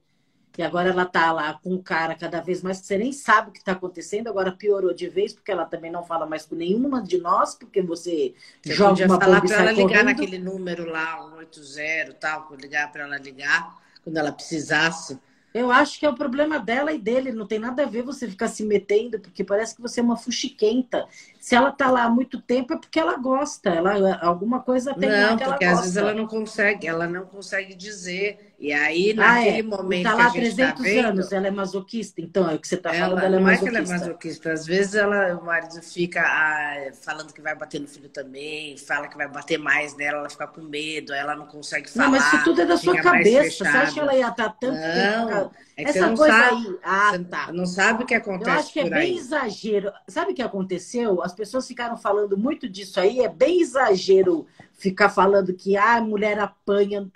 e 0.59 0.62
agora 0.62 0.91
ela 0.91 1.07
tá 1.07 1.33
lá 1.33 1.55
com 1.55 1.75
o 1.75 1.83
cara 1.83 2.15
cada 2.15 2.41
vez 2.41 2.61
mais 2.62 2.81
que 2.81 2.87
você 2.87 2.99
nem 2.99 3.12
sabe 3.12 3.49
o 3.49 3.53
que 3.53 3.61
está 3.61 3.73
acontecendo, 3.73 4.29
agora 4.29 4.53
piorou 4.53 4.93
de 4.93 5.09
vez, 5.09 5.33
porque 5.33 5.50
ela 5.50 5.65
também 5.65 5.91
não 5.91 6.05
fala 6.05 6.27
mais 6.27 6.45
com 6.45 6.55
nenhuma 6.55 7.03
de 7.03 7.19
nós, 7.19 7.55
porque 7.55 7.81
você, 7.81 8.35
você 8.62 8.75
joga 8.75 9.07
uma 9.07 9.19
falar 9.19 9.41
para 9.41 9.57
ela 9.57 9.73
ligar 9.73 9.89
correndo. 9.89 10.05
naquele 10.07 10.39
número 10.39 10.85
lá, 10.85 11.19
180 11.39 12.15
tal, 12.15 12.49
ligar 12.57 12.91
para 12.91 13.05
ela 13.05 13.17
ligar 13.17 13.81
quando 14.03 14.17
ela 14.17 14.33
precisasse. 14.33 15.19
Eu 15.52 15.71
acho 15.71 15.99
que 15.99 16.07
é 16.07 16.09
o 16.09 16.14
problema 16.14 16.59
dela 16.59 16.92
e 16.92 16.99
dele. 16.99 17.33
Não 17.33 17.47
tem 17.47 17.59
nada 17.59 17.83
a 17.83 17.87
ver 17.87 18.02
você 18.02 18.28
ficar 18.28 18.49
se 18.49 18.64
metendo, 18.64 19.19
porque 19.19 19.42
parece 19.42 19.75
que 19.75 19.83
você 19.83 20.00
é 20.00 20.02
uma 20.02 20.16
fuxiquenta. 20.16 21.07
Se 21.40 21.54
ela 21.54 21.73
tá 21.73 21.90
lá 21.90 22.04
há 22.04 22.09
muito 22.09 22.40
tempo 22.40 22.73
é 22.73 22.76
porque 22.76 23.00
ela 23.00 23.16
gosta, 23.16 23.71
ela 23.71 24.19
alguma 24.23 24.61
coisa 24.61 24.95
tem 24.95 25.09
não, 25.09 25.30
lá 25.30 25.37
que 25.37 25.42
ela 25.42 25.52
porque 25.52 25.64
gosta. 25.64 25.78
às 25.78 25.80
vezes 25.80 25.97
ela 25.97 26.14
não 26.14 26.26
consegue, 26.26 26.87
ela 26.87 27.07
não 27.07 27.25
consegue 27.25 27.75
dizer. 27.75 28.50
E 28.61 28.75
aí, 28.75 29.14
naquele 29.14 29.50
ah, 29.50 29.59
é. 29.59 29.62
momento 29.62 30.02
tá 30.02 30.14
lá 30.14 30.28
gente 30.28 30.54
300 30.54 30.75
tá 30.75 30.83
vendo, 30.83 31.07
anos, 31.07 31.33
ela 31.33 31.47
é 31.47 31.50
masoquista, 31.50 32.21
então 32.21 32.50
é 32.50 32.57
o 32.57 32.59
que 32.59 32.69
você 32.69 32.76
tá 32.76 32.95
ela, 32.95 33.09
falando, 33.09 33.25
ela 33.25 33.37
é 33.37 33.40
não 33.40 33.49
é 33.49 33.57
que 33.57 33.64
masoquista. 33.64 33.95
ela 33.95 33.97
é 33.97 34.00
masoquista, 34.00 34.52
às 34.52 34.66
vezes 34.66 34.95
ela, 34.95 35.35
o 35.38 35.45
marido 35.47 35.83
fica 35.83 36.21
ah, 36.21 36.90
falando 37.00 37.33
que 37.33 37.40
vai 37.40 37.54
bater 37.54 37.80
no 37.80 37.88
filho 37.88 38.11
também, 38.11 38.76
fala 38.76 39.09
que 39.09 39.16
vai 39.16 39.26
bater 39.26 39.59
mais 39.59 39.97
nela, 39.97 40.19
ela 40.19 40.28
fica 40.28 40.47
com 40.47 40.61
medo, 40.61 41.14
ela 41.14 41.35
não 41.35 41.47
consegue 41.47 41.88
falar. 41.88 42.04
Não, 42.04 42.12
mas 42.12 42.26
isso 42.26 42.45
tudo 42.45 42.61
é 42.61 42.66
da 42.66 42.76
sua 42.76 43.00
cabeça. 43.00 43.64
Você 43.64 43.66
acha 43.66 43.92
que 43.95 44.00
ela 44.00 44.14
ia 44.14 44.28
estar 44.28 44.50
tanto 44.50 44.78
Não, 44.78 45.26
tempo? 45.26 45.39
É 45.76 45.85
que 45.85 45.92
você 45.92 45.99
Essa 45.99 46.09
não 46.09 46.16
coisa 46.16 46.37
sabe. 46.37 46.66
aí. 46.66 46.78
Ah, 46.82 47.18
tá. 47.30 47.52
não 47.52 47.66
sabe 47.66 48.04
o 48.04 48.06
que 48.06 48.14
Eu 48.14 48.18
acontece 48.18 48.50
acho 48.50 48.73
que 48.73 48.80
é 48.80 48.90
bem 48.90 49.12
aí. 49.12 49.16
exagero. 49.16 49.92
Sabe 50.09 50.32
o 50.32 50.35
que 50.35 50.42
aconteceu? 50.42 51.23
As 51.23 51.32
pessoas 51.32 51.66
ficaram 51.66 51.97
falando 51.97 52.37
muito 52.37 52.68
disso 52.68 53.00
aí. 53.00 53.20
É 53.20 53.28
bem 53.28 53.61
exagero 53.61 54.47
ficar 54.75 55.09
falando 55.09 55.54
que 55.54 55.76
ah, 55.76 55.97
a 55.97 56.00
mulher 56.00 56.38
apanha. 56.38 57.09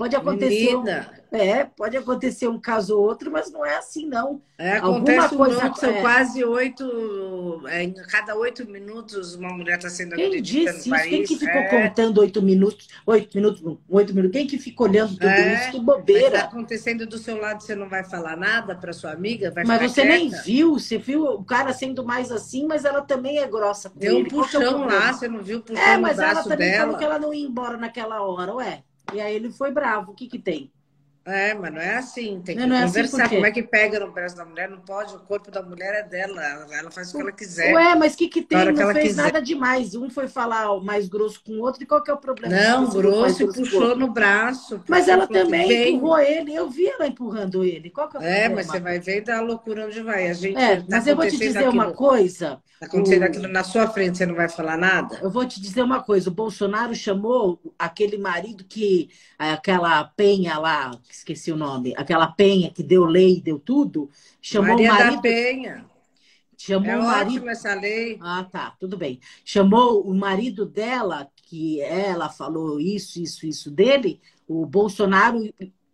Pode 0.00 0.16
acontecer. 0.16 0.74
um- 0.76 0.84
É, 1.32 1.62
pode 1.64 1.96
acontecer 1.96 2.48
um 2.48 2.58
caso 2.58 2.96
ou 2.98 3.04
outro, 3.04 3.30
mas 3.30 3.52
não 3.52 3.64
é 3.64 3.76
assim, 3.76 4.06
não. 4.08 4.40
é, 4.58 4.78
Alguma 4.78 4.98
um 5.26 5.28
coisa- 5.28 5.62
monte, 5.64 5.78
são 5.78 5.90
é. 5.90 6.00
quase 6.00 6.42
oito. 6.44 7.62
é, 7.68 7.82
em 7.84 7.92
cada 7.92 8.34
oito 8.34 8.66
minutos 8.68 9.34
uma 9.34 9.50
mulher 9.50 9.76
está 9.76 9.88
sendo 9.90 10.16
Quem 10.16 10.26
agredida 10.26 10.72
disse 10.72 10.88
no 10.88 10.96
isso? 10.96 11.08
Quem 11.08 11.22
que 11.22 11.36
ficou 11.36 11.60
é. 11.60 11.68
contando 11.88 12.18
oito 12.18 12.40
minutos? 12.42 12.88
Oito 13.06 13.36
minutos, 13.36 13.60
não, 13.62 13.78
oito 13.90 14.14
minutos. 14.14 14.36
Quem 14.36 14.46
que 14.46 14.58
fica 14.58 14.82
olhando 14.82 15.12
tudo 15.12 15.26
É, 15.26 15.54
isso? 15.54 15.70
Que 15.70 15.78
Mas 15.78 15.80
está 15.80 15.96
bobeira. 15.96 16.40
acontecendo 16.40 17.06
do 17.06 17.18
seu 17.18 17.38
lado, 17.38 17.62
você 17.62 17.74
não 17.74 17.88
vai 17.88 18.02
falar 18.02 18.36
nada 18.36 18.74
para 18.74 18.92
sua 18.92 19.12
amiga? 19.12 19.52
Mas 19.66 19.92
você 19.92 20.02
nem 20.04 20.28
quieta? 20.30 20.42
viu, 20.44 20.72
você 20.78 20.96
viu 20.98 21.24
o 21.26 21.44
cara 21.44 21.72
sendo 21.74 22.04
mais 22.04 22.32
assim, 22.32 22.66
mas 22.66 22.84
ela 22.84 23.02
também 23.02 23.38
é 23.38 23.46
grossa 23.46 23.92
Deu 23.94 24.16
um 24.16 24.20
é 24.22 24.28
puxão 24.28 24.86
lá, 24.86 25.12
você 25.12 25.28
não 25.28 25.42
viu 25.42 25.58
o 25.58 25.62
puxão 25.62 25.84
É, 25.84 25.96
no 25.96 26.02
mas 26.02 26.18
ela 26.18 26.42
também 26.42 26.70
dela? 26.70 26.84
falou 26.84 26.96
que 26.98 27.04
ela 27.04 27.18
não 27.18 27.32
ia 27.34 27.46
embora 27.46 27.76
naquela 27.76 28.22
hora, 28.22 28.54
ué. 28.54 28.82
E 29.14 29.20
aí 29.20 29.34
ele 29.34 29.50
foi 29.50 29.72
bravo. 29.72 30.12
O 30.12 30.14
que 30.14 30.28
que 30.28 30.38
tem? 30.38 30.72
É, 31.30 31.54
mas 31.54 31.72
não 31.72 31.80
é 31.80 31.96
assim, 31.96 32.40
tem 32.42 32.56
que 32.56 32.60
Não, 32.62 32.68
não 32.68 32.76
é 32.76 32.82
assim 32.82 32.92
conversar. 32.94 33.28
Como 33.28 33.46
é 33.46 33.50
que 33.50 33.62
pega 33.62 34.00
no 34.00 34.10
braço 34.12 34.36
da 34.36 34.44
mulher? 34.44 34.68
Não 34.68 34.80
pode, 34.80 35.14
o 35.14 35.20
corpo 35.20 35.50
da 35.50 35.62
mulher 35.62 35.94
é 35.94 36.02
dela, 36.02 36.42
ela 36.72 36.90
faz 36.90 37.10
o 37.10 37.16
que 37.16 37.20
ela 37.22 37.32
quiser. 37.32 37.74
Ué, 37.74 37.94
mas 37.94 38.14
o 38.14 38.16
que 38.18 38.28
que 38.28 38.42
tem? 38.42 38.58
Que 38.66 38.72
Não 38.72 38.82
ela 38.82 38.92
fez 38.92 39.08
quiser. 39.08 39.22
nada 39.22 39.40
demais. 39.42 39.94
Um 39.94 40.10
foi 40.10 40.28
falar 40.28 40.68
mais 40.80 41.08
grosso 41.08 41.42
com 41.44 41.52
o 41.52 41.60
outro. 41.60 41.82
E 41.82 41.86
qual 41.86 42.02
que 42.02 42.10
é 42.10 42.14
o 42.14 42.18
problema? 42.18 42.54
Não, 42.54 42.88
grosso 42.90 43.42
e 43.42 43.44
grosso 43.46 43.62
puxou 43.62 43.96
no 43.96 44.12
braço. 44.12 44.80
Mas 44.88 45.08
ela 45.08 45.26
que 45.26 45.32
também 45.32 45.96
empurrou 45.96 46.18
ele. 46.18 46.54
Eu 46.54 46.68
vi 46.68 46.86
ela 46.86 47.06
empurrando 47.06 47.64
ele. 47.64 47.90
Qual 47.90 48.08
que 48.08 48.16
é 48.16 48.20
o 48.20 48.22
É, 48.22 48.26
problema? 48.48 48.54
mas 48.56 48.66
você 48.66 48.80
vai 48.80 48.98
ver 48.98 49.20
da 49.22 49.40
loucura 49.40 49.86
onde 49.86 50.00
vai. 50.02 50.28
A 50.28 50.32
gente 50.34 50.56
É, 50.58 50.76
tá 50.76 50.84
mas 50.88 51.06
eu 51.06 51.16
vou 51.16 51.26
te 51.26 51.36
dizer 51.36 51.68
uma 51.68 51.84
aquilo- 51.84 51.94
coisa. 51.94 52.62
Tá 52.80 52.86
acontecendo 52.86 53.22
O- 53.22 53.24
aquilo 53.26 53.48
na 53.48 53.62
sua 53.62 53.86
frente, 53.88 54.16
você 54.16 54.24
não 54.24 54.34
vai 54.34 54.48
falar 54.48 54.78
nada? 54.78 55.18
Eu 55.22 55.30
vou 55.30 55.46
te 55.46 55.60
dizer 55.60 55.82
uma 55.82 56.02
coisa, 56.02 56.30
o 56.30 56.32
Bolsonaro 56.32 56.94
chamou 56.94 57.60
aquele 57.78 58.16
marido 58.16 58.64
que, 58.64 59.10
aquela 59.38 60.02
penha 60.04 60.58
lá, 60.58 60.90
esqueci 61.20 61.52
o 61.52 61.56
nome, 61.56 61.94
aquela 61.96 62.26
penha 62.28 62.70
que 62.72 62.82
deu 62.82 63.04
lei, 63.04 63.40
deu 63.40 63.58
tudo, 63.58 64.10
chamou 64.40 64.76
Maria 64.76 64.84
o 64.84 64.86
marido, 64.88 65.16
da 65.16 65.22
Penha. 65.22 65.84
chamou 66.56 66.92
É 66.92 66.98
o 66.98 67.02
marido, 67.02 67.44
ótima 67.44 67.52
essa 67.52 67.74
lei. 67.74 68.18
ah 68.20 68.44
tá, 68.44 68.72
tudo 68.78 68.96
bem, 68.98 69.20
chamou 69.44 70.02
o 70.08 70.14
marido 70.14 70.66
dela, 70.66 71.30
que 71.36 71.80
ela 71.82 72.28
falou 72.28 72.80
isso, 72.80 73.20
isso, 73.20 73.46
isso 73.46 73.70
dele, 73.70 74.20
o 74.48 74.66
Bolsonaro 74.66 75.38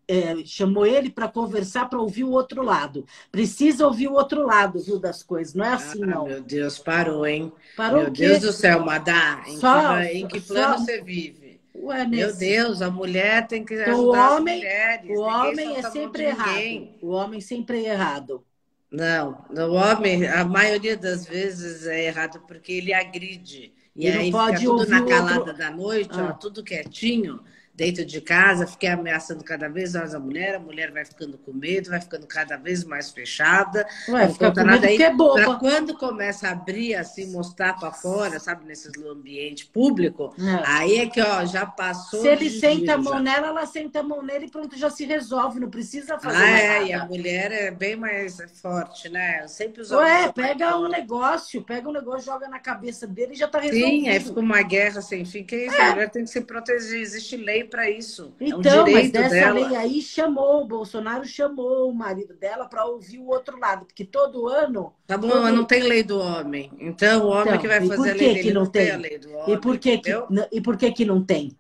é, 0.09 0.45
chamou 0.45 0.87
ele 0.87 1.11
para 1.11 1.28
conversar, 1.28 1.88
para 1.88 2.00
ouvir 2.00 2.25
o 2.25 2.30
outro 2.30 2.62
lado. 2.62 3.04
Precisa 3.30 3.87
ouvir 3.87 4.09
o 4.09 4.14
outro 4.14 4.45
lado, 4.47 4.80
viu, 4.83 4.99
das 5.00 5.23
coisas, 5.23 5.54
não 5.54 5.64
é 5.64 5.73
assim 5.75 6.00
Ah, 6.02 6.06
não. 6.06 6.26
meu 6.26 6.42
Deus, 6.42 6.78
parou, 6.78 7.26
hein? 7.26 7.52
Parou 7.76 8.02
meu? 8.04 8.11
Deus 8.11 8.40
do 8.40 8.52
céu, 8.52 8.85
Madá. 8.85 9.45
Em, 9.47 9.61
Só- 9.61 10.00
que, 10.00 10.12
em 10.12 10.26
que 10.28 10.40
plano 10.40 10.75
só- 10.75 10.78
você 10.78 11.00
vive? 11.02 11.46
Ué, 11.83 12.06
Meu 12.06 12.35
Deus, 12.35 12.83
a 12.83 12.90
mulher 12.90 13.47
tem 13.47 13.64
que 13.64 13.75
ajudar 13.75 13.97
o 13.99 14.12
as 14.14 14.33
homem- 14.33 14.56
mulheres. 14.56 15.11
O 15.11 15.21
homem 15.21 15.76
é 15.76 15.83
sempre 15.90 16.23
errado. 16.25 16.49
ninguém. 16.49 16.99
O 17.02 17.09
homem 17.11 17.40
sempre 17.40 17.85
é 17.85 17.92
errado. 17.92 18.45
Não, 18.90 19.45
o 19.50 19.73
homem, 19.75 20.26
a 20.26 20.45
maioria 20.45 20.97
das 20.97 21.26
vezes 21.26 21.87
é 21.87 22.04
errado 22.06 22.40
porque 22.47 22.73
ele 22.73 22.92
agride. 22.95 23.73
E 23.95 24.06
E 24.06 24.11
aí 24.11 24.30
pode 24.30 24.59
fica 24.59 24.71
tudo 24.71 24.88
na 24.88 25.04
calada 25.04 25.38
outro- 25.40 25.56
da 25.56 25.71
noite, 25.71 26.11
Ah. 26.12 26.28
ó, 26.30 26.33
tudo 26.35 26.62
quietinho, 26.62 27.40
dentro 27.76 28.04
de 28.04 28.21
casa, 28.21 28.66
fiquei 28.66 28.88
ameaçando 28.88 29.45
cada 29.45 29.68
vez 29.68 29.92
mais 29.95 30.14
a 30.14 30.18
mulher, 30.18 30.54
a 30.56 30.59
mulher 30.59 30.90
vai 30.90 31.04
ficando 31.04 31.37
com 31.37 31.52
medo, 31.52 31.90
vai 31.90 32.00
ficando 32.00 32.26
cada 32.26 32.56
vez 32.56 32.83
mais 32.85 33.11
fechada. 33.11 33.87
Ué, 34.09 34.26
não 34.26 34.35
conta 34.35 34.64
nada 34.64 34.87
aí. 34.87 35.00
é 35.02 35.14
Pra 35.14 35.56
quando 35.56 35.95
começa 35.97 36.49
a 36.49 36.52
abrir, 36.52 36.95
assim, 36.95 37.30
mostrar 37.30 37.75
para 37.75 37.92
fora, 37.92 38.40
sabe, 38.40 38.64
nesses 38.64 38.92
ambiente 39.06 39.66
público, 39.66 40.35
É. 40.38 40.62
aí 40.66 40.99
é 41.00 41.06
que, 41.06 41.21
ó, 41.21 41.45
já 41.45 41.66
passou. 41.66 42.23
Se 42.23 42.28
ele 42.28 42.49
senta 42.50 42.95
a 42.95 42.99
mão 42.99 43.14
já. 43.14 43.21
nela, 43.21 43.47
ela 43.49 43.66
senta 43.66 44.00
a 44.00 44.02
mão 44.02 44.23
nele 44.23 44.47
e 44.47 44.50
pronto, 44.50 44.76
já 44.78 44.88
se 44.90 45.04
resolve. 45.04 45.61
Não 45.61 45.68
precisa 45.71 46.18
fazer 46.18 46.37
Ah, 46.42 46.59
é, 46.59 46.78
nada. 46.78 46.85
e 46.85 46.92
a 46.95 47.04
mulher 47.04 47.52
é 47.52 47.71
bem 47.71 47.95
mais 47.97 48.38
forte, 48.61 49.09
né? 49.09 49.47
Sempre 49.49 49.83
os 49.83 49.90
homens 49.92 50.26
Ué, 50.26 50.33
pega 50.33 50.78
um 50.78 50.88
negócio, 50.88 51.62
pega 51.62 51.88
um 51.88 51.92
negócio, 51.92 52.25
joga 52.26 52.49
na 52.49 52.59
cabeça 52.59 53.06
dele 53.06 53.33
e 53.35 53.37
já 53.37 53.47
tá 53.49 53.59
resolvido. 53.61 53.87
Sim, 53.87 54.09
aí 54.09 54.21
fica 54.21 54.40
uma 54.40 54.62
guerra 54.62 55.02
sem 55.02 55.25
fim. 55.25 55.45
Que 55.45 55.66
isso? 55.66 55.80
A 55.80 55.91
mulher 55.91 56.10
tem 56.10 56.25
que 56.25 56.30
se 56.30 56.41
proteger. 56.41 57.00
Existe 57.00 57.36
lei 57.36 57.65
para 57.67 57.91
isso. 57.91 58.35
é 58.41 58.55
um 58.57 58.61
Então, 58.61 58.91
mas 58.91 59.11
dessa 59.11 59.29
dela. 59.35 59.52
lei 59.52 59.75
aí 59.76 60.00
chamou, 60.02 60.63
o 60.63 60.67
Bolsonaro 60.67 61.25
chamou 61.25 61.91
o 61.91 61.95
marido 61.95 62.35
dela 62.37 62.67
para 62.69 62.85
ouvir 62.87 63.19
o 63.19 63.26
outro 63.29 63.59
lado, 63.59 63.87
porque 63.87 64.05
todo 64.05 64.49
ano. 64.49 64.95
Tá 65.07 65.17
bom, 65.17 65.29
todo- 65.29 65.43
mas 65.43 65.55
não 65.55 65.65
tem 65.65 65.83
lei 65.83 66.02
do 66.02 66.19
homem. 66.19 66.71
Então, 66.81 67.26
o 67.26 67.29
homem 67.31 67.43
Então, 67.55 67.59
que 67.59 67.69
vai 67.69 67.81
fazer 67.87 68.11
a 68.11 68.15
lei 68.15 68.33
dele 68.35 68.52
não 68.52 68.65
não 68.65 68.71
tem 68.71 68.83
tem? 68.87 68.91
a 68.93 68.97
lei 68.97 69.19
do 69.19 69.33
homem. 69.33 69.55
E 69.55 69.59
por 69.61 69.79
que 69.79 69.99
que, 69.99 70.11
e 70.52 70.61
por 70.61 70.76
que 70.76 70.93
que 70.93 71.05
não 71.05 71.25
tem? 71.25 71.57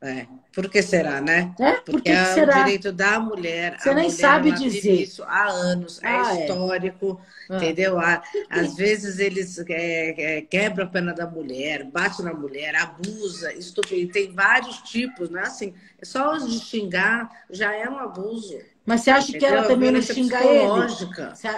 É. 0.00 0.26
Por 0.52 0.70
que 0.70 0.80
será, 0.80 1.20
né? 1.20 1.52
É? 1.58 1.72
Por 1.72 1.84
Porque 1.92 2.10
que, 2.10 2.16
é 2.16 2.24
será? 2.34 2.52
o 2.54 2.64
direito 2.64 2.92
da 2.92 3.18
mulher. 3.18 3.78
Você 3.80 3.92
nem 3.94 4.04
mulher, 4.04 4.10
sabe 4.10 4.52
dizer. 4.52 4.92
isso 5.02 5.24
há 5.24 5.48
anos, 5.48 6.00
é 6.02 6.06
Ah, 6.06 6.36
é. 6.36 6.40
histórico, 6.42 7.20
Ah. 7.50 7.56
entendeu? 7.56 7.98
Há- 7.98 8.22
Às 8.48 8.76
vezes 8.76 9.18
eles 9.18 9.58
é, 9.68 10.38
é, 10.38 10.42
quebram 10.42 10.86
a 10.86 10.88
pena 10.88 11.12
da 11.12 11.26
mulher, 11.26 11.84
bate 11.84 12.22
na 12.22 12.32
mulher, 12.32 12.76
abusa, 12.76 13.52
estupra. 13.54 13.96
E 13.96 14.06
tem 14.06 14.32
vários 14.32 14.78
tipos, 14.82 15.30
não 15.30 15.40
é 15.40 15.42
assim? 15.46 15.74
É 16.00 16.04
só 16.04 16.36
de 16.38 16.58
xingar 16.60 17.28
já 17.50 17.74
é 17.74 17.88
um 17.88 17.98
abuso. 17.98 18.56
Mas 18.86 19.00
você 19.02 19.10
acha 19.10 19.32
que 19.36 19.44
ela 19.44 19.62
entendeu? 19.62 19.68
também 19.74 19.90
não 19.90 20.00
xinga 20.02 20.44
ele? 20.44 20.66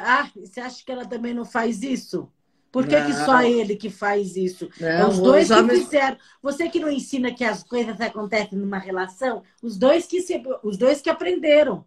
ah, 0.03 0.31
você 0.35 0.61
acha 0.61 0.85
que 0.85 0.91
ela 0.91 1.07
também 1.07 1.35
não 1.35 1.45
faz 1.45 1.83
isso? 1.83 2.31
Por 2.73 2.87
que, 2.87 2.95
que 3.05 3.13
só 3.13 3.43
ele 3.43 3.75
que 3.77 3.91
faz 3.91 4.37
isso? 4.37 4.69
Não, 4.81 5.09
os 5.09 5.19
dois 5.19 5.51
os 5.51 5.57
que 5.57 5.61
homens- 5.63 5.85
fizeram. 5.85 6.17
Você 6.43 6.69
que 6.69 6.79
não 6.79 6.91
ensina 6.91 7.35
que 7.35 7.45
as 7.45 7.63
coisas 7.65 8.01
acontecem 8.01 8.57
numa 8.59 8.79
relação, 8.79 9.43
os 9.63 9.77
dois 9.77 10.07
que, 10.07 10.21
se, 10.23 10.41
os 10.63 10.77
dois 10.77 11.01
que 11.01 11.11
aprenderam. 11.11 11.85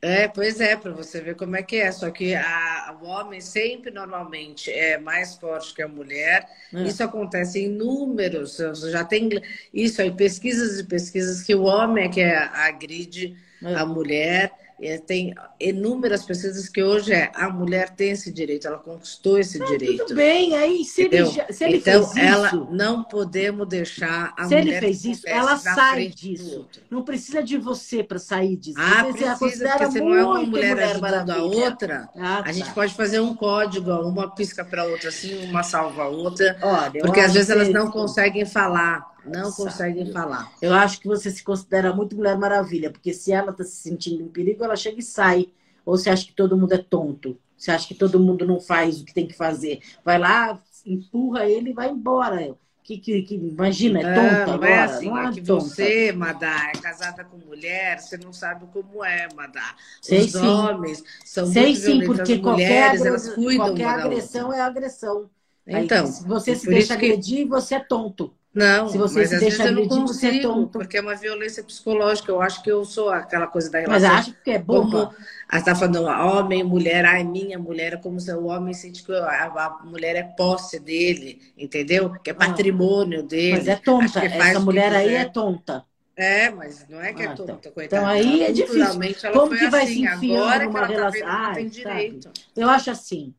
É, 0.00 0.28
pois 0.28 0.60
é, 0.60 0.76
para 0.76 0.92
você 0.92 1.20
ver 1.20 1.34
como 1.34 1.56
é 1.56 1.62
que 1.62 1.76
é. 1.76 1.90
Só 1.90 2.08
que 2.10 2.32
a- 2.34 2.96
o 3.02 3.04
homem 3.06 3.40
sempre, 3.40 3.90
normalmente, 3.90 4.70
é 4.70 4.96
mais 4.96 5.34
forte 5.36 5.74
que 5.74 5.82
a 5.82 5.88
mulher. 5.88 6.48
É. 6.72 6.84
Isso 6.84 7.02
acontece 7.02 7.58
em 7.64 7.68
números. 7.68 8.58
Já 8.90 9.04
tem 9.04 9.28
isso 9.74 10.00
aí, 10.00 10.10
pesquisas 10.12 10.78
e 10.78 10.84
pesquisas 10.84 11.42
que 11.42 11.52
o 11.54 11.64
homem 11.64 12.04
é 12.04 12.08
que 12.08 12.22
agride 12.22 13.36
É. 13.62 13.74
a 13.74 13.84
mulher. 13.84 14.52
E 14.80 14.96
tem 14.98 15.34
inúmeras 15.58 16.24
pesquisas 16.24 16.68
que 16.68 16.80
hoje 16.80 17.12
é 17.12 17.32
a 17.34 17.50
mulher 17.50 17.90
tem 17.90 18.10
esse 18.12 18.32
direito, 18.32 18.68
ela 18.68 18.78
conquistou 18.78 19.36
esse 19.36 19.58
direito. 19.58 20.04
Tudo 20.06 20.14
bem, 20.14 20.54
aí 20.56 20.84
se 20.84 21.02
ele, 21.02 21.26
se 21.26 21.64
ele 21.64 21.78
então, 21.78 22.06
fez 22.06 22.24
ela 22.24 22.46
isso, 22.46 22.68
não 22.70 23.02
podemos 23.02 23.66
deixar 23.66 24.32
a 24.38 24.44
se 24.44 24.54
mulher 24.54 24.60
ele 24.68 24.78
fez 24.78 25.04
isso, 25.04 25.22
ela 25.26 25.56
sai 25.56 26.06
disso. 26.06 26.64
Não 26.88 27.02
precisa 27.02 27.42
de 27.42 27.58
você 27.58 28.04
para 28.04 28.20
sair 28.20 28.56
disso. 28.56 28.78
Ah, 28.78 29.02
você 29.02 29.34
precisa, 29.36 29.68
a 29.68 29.70
porque 29.72 29.86
você 29.86 30.00
não 30.00 30.14
é 30.14 30.24
uma 30.24 30.34
muito 30.36 30.50
mulher, 30.50 30.78
ajudando 30.78 31.30
a 31.30 31.42
outra. 31.42 32.08
Ah, 32.16 32.38
A 32.38 32.42
tá. 32.44 32.52
gente 32.52 32.70
pode 32.72 32.94
fazer 32.94 33.18
um 33.18 33.34
código, 33.34 33.90
uma 33.90 34.30
pisca 34.32 34.64
para 34.64 34.84
outra, 34.84 35.08
assim, 35.08 35.44
uma 35.50 35.64
salva 35.64 36.04
a 36.04 36.08
outra. 36.08 36.56
Olha, 36.62 37.00
Porque 37.00 37.18
às 37.18 37.34
vezes 37.34 37.50
elas 37.50 37.66
que- 37.66 37.74
não 37.74 37.90
conseguem 37.90 38.46
falar. 38.46 39.17
Não 39.28 39.52
conseguem 39.52 40.10
falar. 40.12 40.52
Eu 40.60 40.74
acho 40.74 41.00
que 41.00 41.06
você 41.06 41.30
se 41.30 41.42
considera 41.44 41.92
muito 41.94 42.16
Mulher 42.16 42.36
Maravilha, 42.38 42.90
porque 42.90 43.12
se 43.12 43.32
ela 43.32 43.50
está 43.52 43.64
se 43.64 43.76
sentindo 43.76 44.22
em 44.22 44.28
perigo, 44.28 44.64
ela 44.64 44.76
chega 44.76 44.98
e 44.98 45.02
sai. 45.02 45.48
Ou 45.84 45.96
você 45.96 46.10
acha 46.10 46.26
que 46.26 46.32
todo 46.34 46.56
mundo 46.56 46.72
é 46.72 46.78
tonto? 46.78 47.38
Você 47.56 47.70
acha 47.70 47.88
que 47.88 47.94
todo 47.94 48.20
mundo 48.20 48.46
não 48.46 48.60
faz 48.60 49.00
o 49.00 49.04
que 49.04 49.14
tem 49.14 49.26
que 49.26 49.34
fazer? 49.34 49.80
Vai 50.04 50.18
lá, 50.18 50.62
empurra 50.84 51.46
ele 51.46 51.70
e 51.70 51.72
vai 51.72 51.88
embora. 51.90 52.56
Que, 52.82 52.98
que, 52.98 53.22
que- 53.22 53.34
imagina, 53.34 54.00
é 54.00 54.04
tonta 54.04 54.52
não 54.52 54.64
agora? 54.64 54.64
é 54.64 54.78
assim. 54.84 55.06
não 55.06 55.18
é 55.18 55.28
é 55.28 55.28
que 55.28 55.40
tonta. 55.40 55.74
você, 55.74 56.12
Madá, 56.12 56.70
é 56.74 56.76
casada 56.80 57.24
com 57.24 57.36
mulher, 57.38 57.98
você 58.00 58.16
não 58.16 58.32
sabe 58.32 58.66
como 58.72 59.04
é, 59.04 59.28
Madá. 59.34 59.76
Sei 60.00 60.22
Os 60.22 60.34
sim. 60.34 60.46
homens 60.46 61.02
são 61.24 61.46
Sei 61.46 61.74
muito 61.74 61.76
sim, 61.76 62.02
porque 62.04 62.38
qualquer, 62.38 62.82
mulheres, 62.82 63.00
agre- 63.00 63.08
elas 63.08 63.28
cuidam 63.28 63.64
qualquer 63.64 63.88
agressão 63.88 64.52
é 64.52 64.60
agressão. 64.60 65.30
Aí, 65.72 65.84
Então, 65.84 66.06
se 66.06 66.26
você 66.26 66.52
e 66.52 66.56
se 66.56 66.66
deixa 66.68 66.94
agredir, 66.94 67.46
você 67.46 67.74
é 67.76 67.80
tonto. 67.80 68.34
Não, 68.54 68.88
se 68.88 68.96
você 68.96 69.20
mas 69.20 69.28
se 69.28 69.34
às 69.36 69.40
vezes 69.40 69.60
eu 69.60 69.72
não 69.72 69.86
consigo, 69.86 70.08
você 70.08 70.26
é 70.38 70.40
tonto. 70.40 70.78
porque 70.78 70.96
é 70.96 71.00
uma 71.00 71.14
violência 71.14 71.62
psicológica. 71.62 72.32
Eu 72.32 72.40
acho 72.40 72.62
que 72.62 72.70
eu 72.70 72.84
sou 72.84 73.10
aquela 73.10 73.46
coisa 73.46 73.70
da 73.70 73.78
relação. 73.78 74.10
Mas 74.10 74.20
acho 74.20 74.34
que 74.42 74.50
é 74.50 74.58
bom. 74.58 74.90
Como, 74.90 75.10
você 75.10 75.56
está 75.58 75.74
falando 75.74 76.04
homem, 76.04 76.64
mulher, 76.64 77.04
ai, 77.04 77.22
minha 77.24 77.58
mulher, 77.58 77.94
é 77.94 77.96
como 77.96 78.18
se 78.18 78.32
o 78.32 78.46
homem 78.46 78.74
sente 78.74 79.04
que 79.04 79.12
a, 79.12 79.78
mulher 79.84 80.16
é 80.16 80.22
posse 80.22 80.80
dele, 80.80 81.40
entendeu? 81.56 82.10
Que 82.22 82.30
é 82.30 82.32
ah. 82.32 82.36
patrimônio 82.36 83.22
dele. 83.22 83.58
Mas 83.58 83.68
é 83.68 83.76
tonta, 83.76 84.24
essa 84.24 84.60
mulher 84.60 84.92
aí 84.92 85.14
é 85.14 85.24
tonta. 85.26 85.84
É, 86.16 86.50
mas 86.50 86.84
não 86.88 87.00
é 87.00 87.12
que 87.12 87.22
é 87.22 87.28
ah, 87.28 87.30
é 87.30 87.34
tonta, 87.34 87.52
então, 87.52 87.72
coitada. 87.72 88.02
Então 88.02 88.08
aí 88.08 88.42
é 88.42 88.50
difícil. 88.50 89.32
Como 89.32 89.56
que 89.56 89.68
vai 89.68 89.84
assim, 89.84 89.94
se 89.94 90.14
enfiar 90.14 90.64
numa 90.64 90.80
tá 90.80 90.86
relação? 90.86 91.28
Tá 91.28 91.54
tem 91.54 91.68
direito. 91.68 92.30
Eu 92.56 92.68
acho 92.68 92.90
assim, 92.90 93.32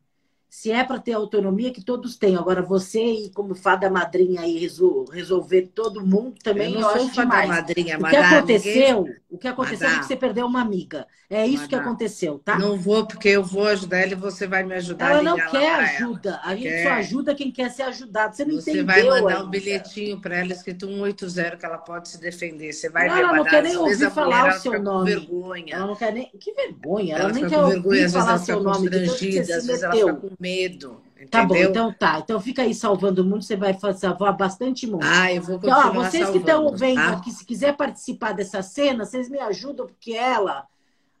se 0.50 0.72
é 0.72 0.82
para 0.82 0.98
ter 0.98 1.12
autonomia, 1.12 1.72
que 1.72 1.80
todos 1.80 2.16
têm. 2.16 2.36
Agora, 2.36 2.60
você 2.60 3.00
e 3.00 3.30
como 3.30 3.54
fada 3.54 3.88
madrinha 3.88 4.40
aí 4.40 4.68
resolver 5.12 5.70
todo 5.72 6.04
mundo 6.04 6.34
também 6.42 6.74
eu, 6.74 6.80
não 6.80 6.90
eu 6.90 6.96
sou 6.96 7.06
acho 7.06 7.14
fada 7.14 7.22
demais. 7.22 7.48
madrinha, 7.48 7.98
o 7.98 8.04
que 8.04 8.16
aconteceu, 8.16 9.06
o 9.30 9.38
que 9.38 9.46
aconteceu 9.46 9.88
é 9.88 9.98
que 10.00 10.06
você 10.06 10.16
perdeu 10.16 10.46
uma 10.46 10.60
amiga. 10.60 11.06
É 11.32 11.46
isso 11.46 11.68
que 11.68 11.76
aconteceu, 11.76 12.40
tá? 12.40 12.58
Não 12.58 12.76
vou, 12.76 13.06
porque 13.06 13.28
eu 13.28 13.44
vou 13.44 13.68
ajudar 13.68 13.98
ela 13.98 14.10
e 14.10 14.16
você 14.16 14.48
vai 14.48 14.64
me 14.64 14.74
ajudar. 14.74 15.12
Ela 15.12 15.22
não 15.22 15.36
quer 15.36 15.74
ajuda. 15.74 16.30
Ela. 16.30 16.40
A 16.42 16.56
gente 16.56 16.68
quer. 16.68 16.82
só 16.82 16.90
ajuda 16.94 17.34
quem 17.36 17.52
quer 17.52 17.70
ser 17.70 17.84
ajudado. 17.84 18.34
Você 18.34 18.44
não 18.44 18.56
você 18.56 18.72
entendeu 18.72 18.86
Você 18.94 19.02
vai 19.02 19.20
mandar 19.20 19.44
um 19.44 19.48
bilhetinho 19.48 20.20
para 20.20 20.38
ela 20.38 20.52
escrito 20.52 20.88
180 20.88 21.56
que 21.56 21.64
ela 21.64 21.78
pode 21.78 22.08
se 22.08 22.20
defender. 22.20 22.72
Você 22.72 22.90
vai 22.90 23.06
não, 23.06 23.14
ver. 23.14 23.22
Ela 23.22 23.32
não 23.34 23.44
quer 23.44 23.62
nem 23.62 23.76
ouvir 23.76 24.10
falar 24.10 24.48
o 24.48 24.58
seu 24.58 24.82
nome. 24.82 25.14
vergonha. 25.14 25.76
Ela 25.76 25.86
não 25.86 25.94
quer 25.94 26.12
nem... 26.12 26.28
Que 26.40 26.52
vergonha. 26.52 27.14
Ela, 27.14 27.24
ela 27.24 27.32
nem 27.32 27.48
quer 27.48 27.58
ouvir 27.60 28.10
falar 28.10 28.38
seu 28.38 28.60
nome. 28.60 28.88
Às 28.88 29.20
vezes 29.20 29.82
ela 29.84 29.94
fica 29.94 30.14
com 30.14 30.30
medo. 30.40 31.02
Entendeu? 31.14 31.28
Tá 31.28 31.44
bom, 31.44 31.54
então 31.54 31.92
tá. 31.92 32.18
Então 32.18 32.40
fica 32.40 32.62
aí 32.62 32.74
salvando 32.74 33.22
o 33.22 33.24
mundo, 33.24 33.42
você 33.42 33.56
vai 33.56 33.76
salvar 33.94 34.34
bastante 34.34 34.86
mundo. 34.86 35.04
Ah, 35.04 35.32
eu 35.32 35.42
vou 35.42 35.56
continuar 35.56 35.88
então, 35.88 36.00
ó, 36.00 36.04
Vocês 36.04 36.24
salvando, 36.24 36.32
que 36.32 36.50
estão 36.50 36.76
vendo 36.76 36.96
tá? 36.96 37.10
aqui, 37.10 37.30
se 37.30 37.44
quiser 37.44 37.76
participar 37.76 38.32
dessa 38.32 38.62
cena, 38.62 39.04
vocês 39.04 39.28
me 39.28 39.38
ajudam, 39.38 39.86
porque 39.86 40.12
ela, 40.12 40.66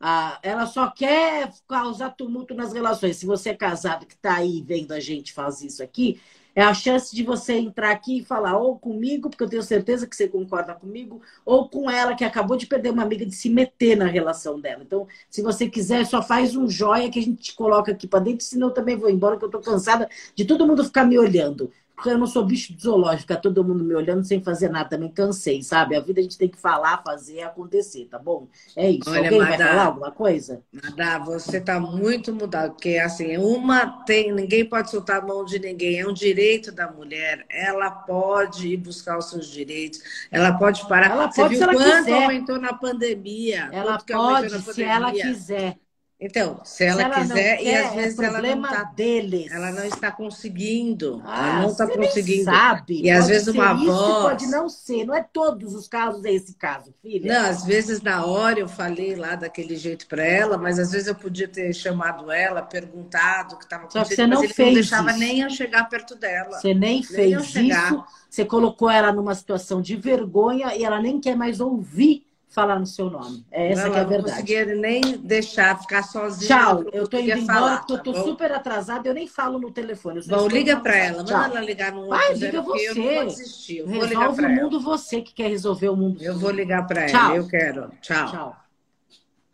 ah, 0.00 0.38
ela 0.42 0.66
só 0.66 0.90
quer 0.90 1.52
causar 1.68 2.10
tumulto 2.16 2.54
nas 2.54 2.72
relações. 2.72 3.16
Se 3.16 3.26
você 3.26 3.50
é 3.50 3.54
casado 3.54 4.06
que 4.06 4.14
está 4.14 4.36
aí 4.36 4.64
vendo 4.66 4.92
a 4.92 5.00
gente 5.00 5.34
fazer 5.34 5.66
isso 5.66 5.82
aqui, 5.82 6.18
é 6.60 6.64
a 6.64 6.74
chance 6.74 7.14
de 7.14 7.22
você 7.22 7.54
entrar 7.54 7.90
aqui 7.90 8.18
e 8.18 8.24
falar 8.24 8.56
ou 8.58 8.78
comigo, 8.78 9.30
porque 9.30 9.42
eu 9.42 9.48
tenho 9.48 9.62
certeza 9.62 10.06
que 10.06 10.14
você 10.14 10.28
concorda 10.28 10.74
comigo, 10.74 11.22
ou 11.44 11.68
com 11.68 11.90
ela, 11.90 12.14
que 12.14 12.24
acabou 12.24 12.56
de 12.56 12.66
perder 12.66 12.90
uma 12.90 13.02
amiga, 13.02 13.24
de 13.24 13.34
se 13.34 13.48
meter 13.48 13.96
na 13.96 14.06
relação 14.06 14.60
dela. 14.60 14.82
Então, 14.82 15.06
se 15.28 15.42
você 15.42 15.68
quiser, 15.68 16.04
só 16.04 16.22
faz 16.22 16.54
um 16.56 16.68
joia 16.68 17.10
que 17.10 17.18
a 17.18 17.22
gente 17.22 17.42
te 17.42 17.54
coloca 17.54 17.92
aqui 17.92 18.06
para 18.06 18.20
dentro, 18.20 18.44
senão 18.44 18.68
eu 18.68 18.74
também 18.74 18.96
vou 18.96 19.08
embora, 19.08 19.36
que 19.36 19.44
eu 19.44 19.48
estou 19.48 19.60
cansada 19.60 20.08
de 20.34 20.44
todo 20.44 20.66
mundo 20.66 20.84
ficar 20.84 21.04
me 21.04 21.18
olhando 21.18 21.72
porque 22.00 22.08
eu 22.08 22.18
não 22.18 22.26
sou 22.26 22.46
bicho 22.46 22.74
de 22.74 22.82
zoológico, 22.82 23.20
ficar 23.20 23.36
todo 23.36 23.62
mundo 23.62 23.84
me 23.84 23.94
olhando 23.94 24.24
sem 24.24 24.42
fazer 24.42 24.70
nada, 24.70 24.88
também 24.88 25.10
cansei, 25.12 25.62
sabe? 25.62 25.94
A 25.94 26.00
vida 26.00 26.18
a 26.18 26.22
gente 26.22 26.38
tem 26.38 26.48
que 26.48 26.58
falar, 26.58 27.02
fazer, 27.04 27.42
acontecer, 27.42 28.06
tá 28.06 28.18
bom? 28.18 28.48
É 28.74 28.90
isso. 28.90 29.10
Olha, 29.10 29.18
Alguém 29.18 29.38
Madá, 29.38 29.56
vai 29.56 29.68
falar 29.68 29.84
alguma 29.84 30.10
coisa? 30.10 30.62
Madá, 30.72 31.18
você 31.18 31.60
tá 31.60 31.78
muito 31.78 32.34
mudado, 32.34 32.72
porque 32.72 32.96
assim, 32.96 33.36
uma 33.36 34.02
tem, 34.04 34.32
ninguém 34.32 34.64
pode 34.64 34.90
soltar 34.90 35.18
a 35.22 35.26
mão 35.26 35.44
de 35.44 35.58
ninguém, 35.58 36.00
é 36.00 36.08
um 36.08 36.14
direito 36.14 36.72
da 36.72 36.90
mulher, 36.90 37.44
ela 37.50 37.90
pode 37.90 38.68
ir 38.68 38.78
buscar 38.78 39.18
os 39.18 39.28
seus 39.28 39.46
direitos, 39.46 40.00
ela 40.30 40.54
pode 40.56 40.88
parar. 40.88 41.10
Ela 41.10 41.30
você 41.30 41.42
pode, 41.42 41.50
viu 41.50 41.58
se 41.58 41.64
ela 41.64 41.74
quanto 41.74 41.96
quiser. 41.98 42.12
aumentou 42.14 42.58
na 42.58 42.72
pandemia? 42.72 43.68
Ela 43.72 43.98
pode, 43.98 44.58
se 44.58 44.82
ela 44.82 45.12
quiser. 45.12 45.78
Então, 46.22 46.60
se 46.64 46.84
ela, 46.84 46.96
se 46.98 47.02
ela 47.04 47.14
quiser, 47.14 47.56
quer, 47.56 47.62
e 47.64 47.74
às 47.74 47.94
vezes 47.94 48.18
é 48.18 48.24
ela 48.26 48.42
não 48.42 48.60
tá, 48.60 48.84
deles. 48.84 49.50
ela 49.50 49.72
não 49.72 49.84
está 49.86 50.12
conseguindo. 50.12 51.22
Ah, 51.24 51.48
ela 51.48 51.62
não 51.62 51.70
está 51.70 51.86
conseguindo. 51.86 52.44
sabe. 52.44 53.00
E 53.02 53.10
às 53.10 53.26
vezes 53.26 53.48
uma 53.48 53.72
isso, 53.72 53.86
voz. 53.86 54.22
Pode 54.22 54.46
não 54.48 54.68
ser, 54.68 55.06
não 55.06 55.14
é 55.14 55.22
todos 55.22 55.74
os 55.74 55.88
casos 55.88 56.22
é 56.26 56.32
esse 56.32 56.54
caso, 56.54 56.92
filha. 57.00 57.32
Não, 57.32 57.48
às 57.48 57.64
vezes 57.64 58.02
na 58.02 58.26
hora 58.26 58.60
eu 58.60 58.68
falei 58.68 59.16
lá 59.16 59.34
daquele 59.34 59.76
jeito 59.76 60.06
para 60.06 60.22
ela, 60.22 60.58
mas 60.58 60.78
às 60.78 60.92
vezes 60.92 61.08
eu 61.08 61.14
podia 61.14 61.48
ter 61.48 61.72
chamado 61.72 62.30
ela, 62.30 62.60
perguntado 62.60 63.54
o 63.54 63.58
que 63.58 63.64
estava 63.64 63.84
acontecendo, 63.84 64.04
Só 64.04 64.08
que 64.10 64.14
você 64.14 64.26
não 64.26 64.42
mas 64.42 64.52
fez 64.52 64.68
não 64.68 64.74
deixava 64.74 65.10
isso. 65.12 65.18
nem 65.20 65.40
eu 65.40 65.48
chegar 65.50 65.88
perto 65.88 66.14
dela. 66.14 66.60
Você 66.60 66.74
nem, 66.74 66.96
nem 66.96 67.02
fez 67.02 67.54
isso. 67.56 68.04
Você 68.28 68.44
colocou 68.44 68.90
ela 68.90 69.10
numa 69.10 69.34
situação 69.34 69.80
de 69.80 69.96
vergonha 69.96 70.74
e 70.76 70.84
ela 70.84 71.00
nem 71.00 71.18
quer 71.18 71.34
mais 71.34 71.60
ouvir 71.60 72.26
falar 72.50 72.78
no 72.78 72.86
seu 72.86 73.08
nome. 73.08 73.46
É 73.50 73.72
essa 73.72 73.84
não, 73.84 73.92
que 73.92 73.98
é 73.98 74.00
a 74.00 74.04
verdade. 74.04 74.28
Não 74.28 74.34
conseguia 74.34 74.64
nem 74.74 75.00
deixar 75.18 75.80
ficar 75.80 76.02
sozinha. 76.02 76.48
Tchau, 76.48 76.84
eu 76.92 77.06
tô 77.06 77.18
indo 77.18 77.38
embora, 77.38 77.78
porque 77.78 77.92
eu 77.92 78.02
tô 78.02 78.12
tá 78.12 78.22
super 78.24 78.52
atrasada, 78.52 79.08
eu 79.08 79.14
nem 79.14 79.26
falo 79.26 79.58
no 79.58 79.70
telefone. 79.70 80.20
Bom, 80.26 80.48
liga 80.48 80.78
para 80.80 80.96
ela, 80.96 81.18
manda 81.18 81.32
ela 81.32 81.60
ligar 81.60 81.92
no 81.92 82.00
outro 82.00 82.18
Vai, 82.18 82.34
liga 82.34 82.60
você. 82.60 82.88
Eu 82.90 82.94
não 82.96 83.14
vou 83.14 83.24
desistir. 83.26 83.78
Eu 83.78 83.86
Resolve 83.86 84.14
vou 84.14 84.26
ligar 84.26 84.30
o 84.30 84.62
mundo 84.62 84.76
ela. 84.76 84.84
você 84.84 85.22
que 85.22 85.32
quer 85.32 85.48
resolver 85.48 85.88
o 85.88 85.96
mundo. 85.96 86.20
Eu 86.20 86.36
vou 86.38 86.50
ligar 86.50 86.86
para 86.86 87.08
ela, 87.08 87.36
eu 87.36 87.46
quero. 87.46 87.90
Tchau. 88.02 88.30
Tchau. 88.30 88.56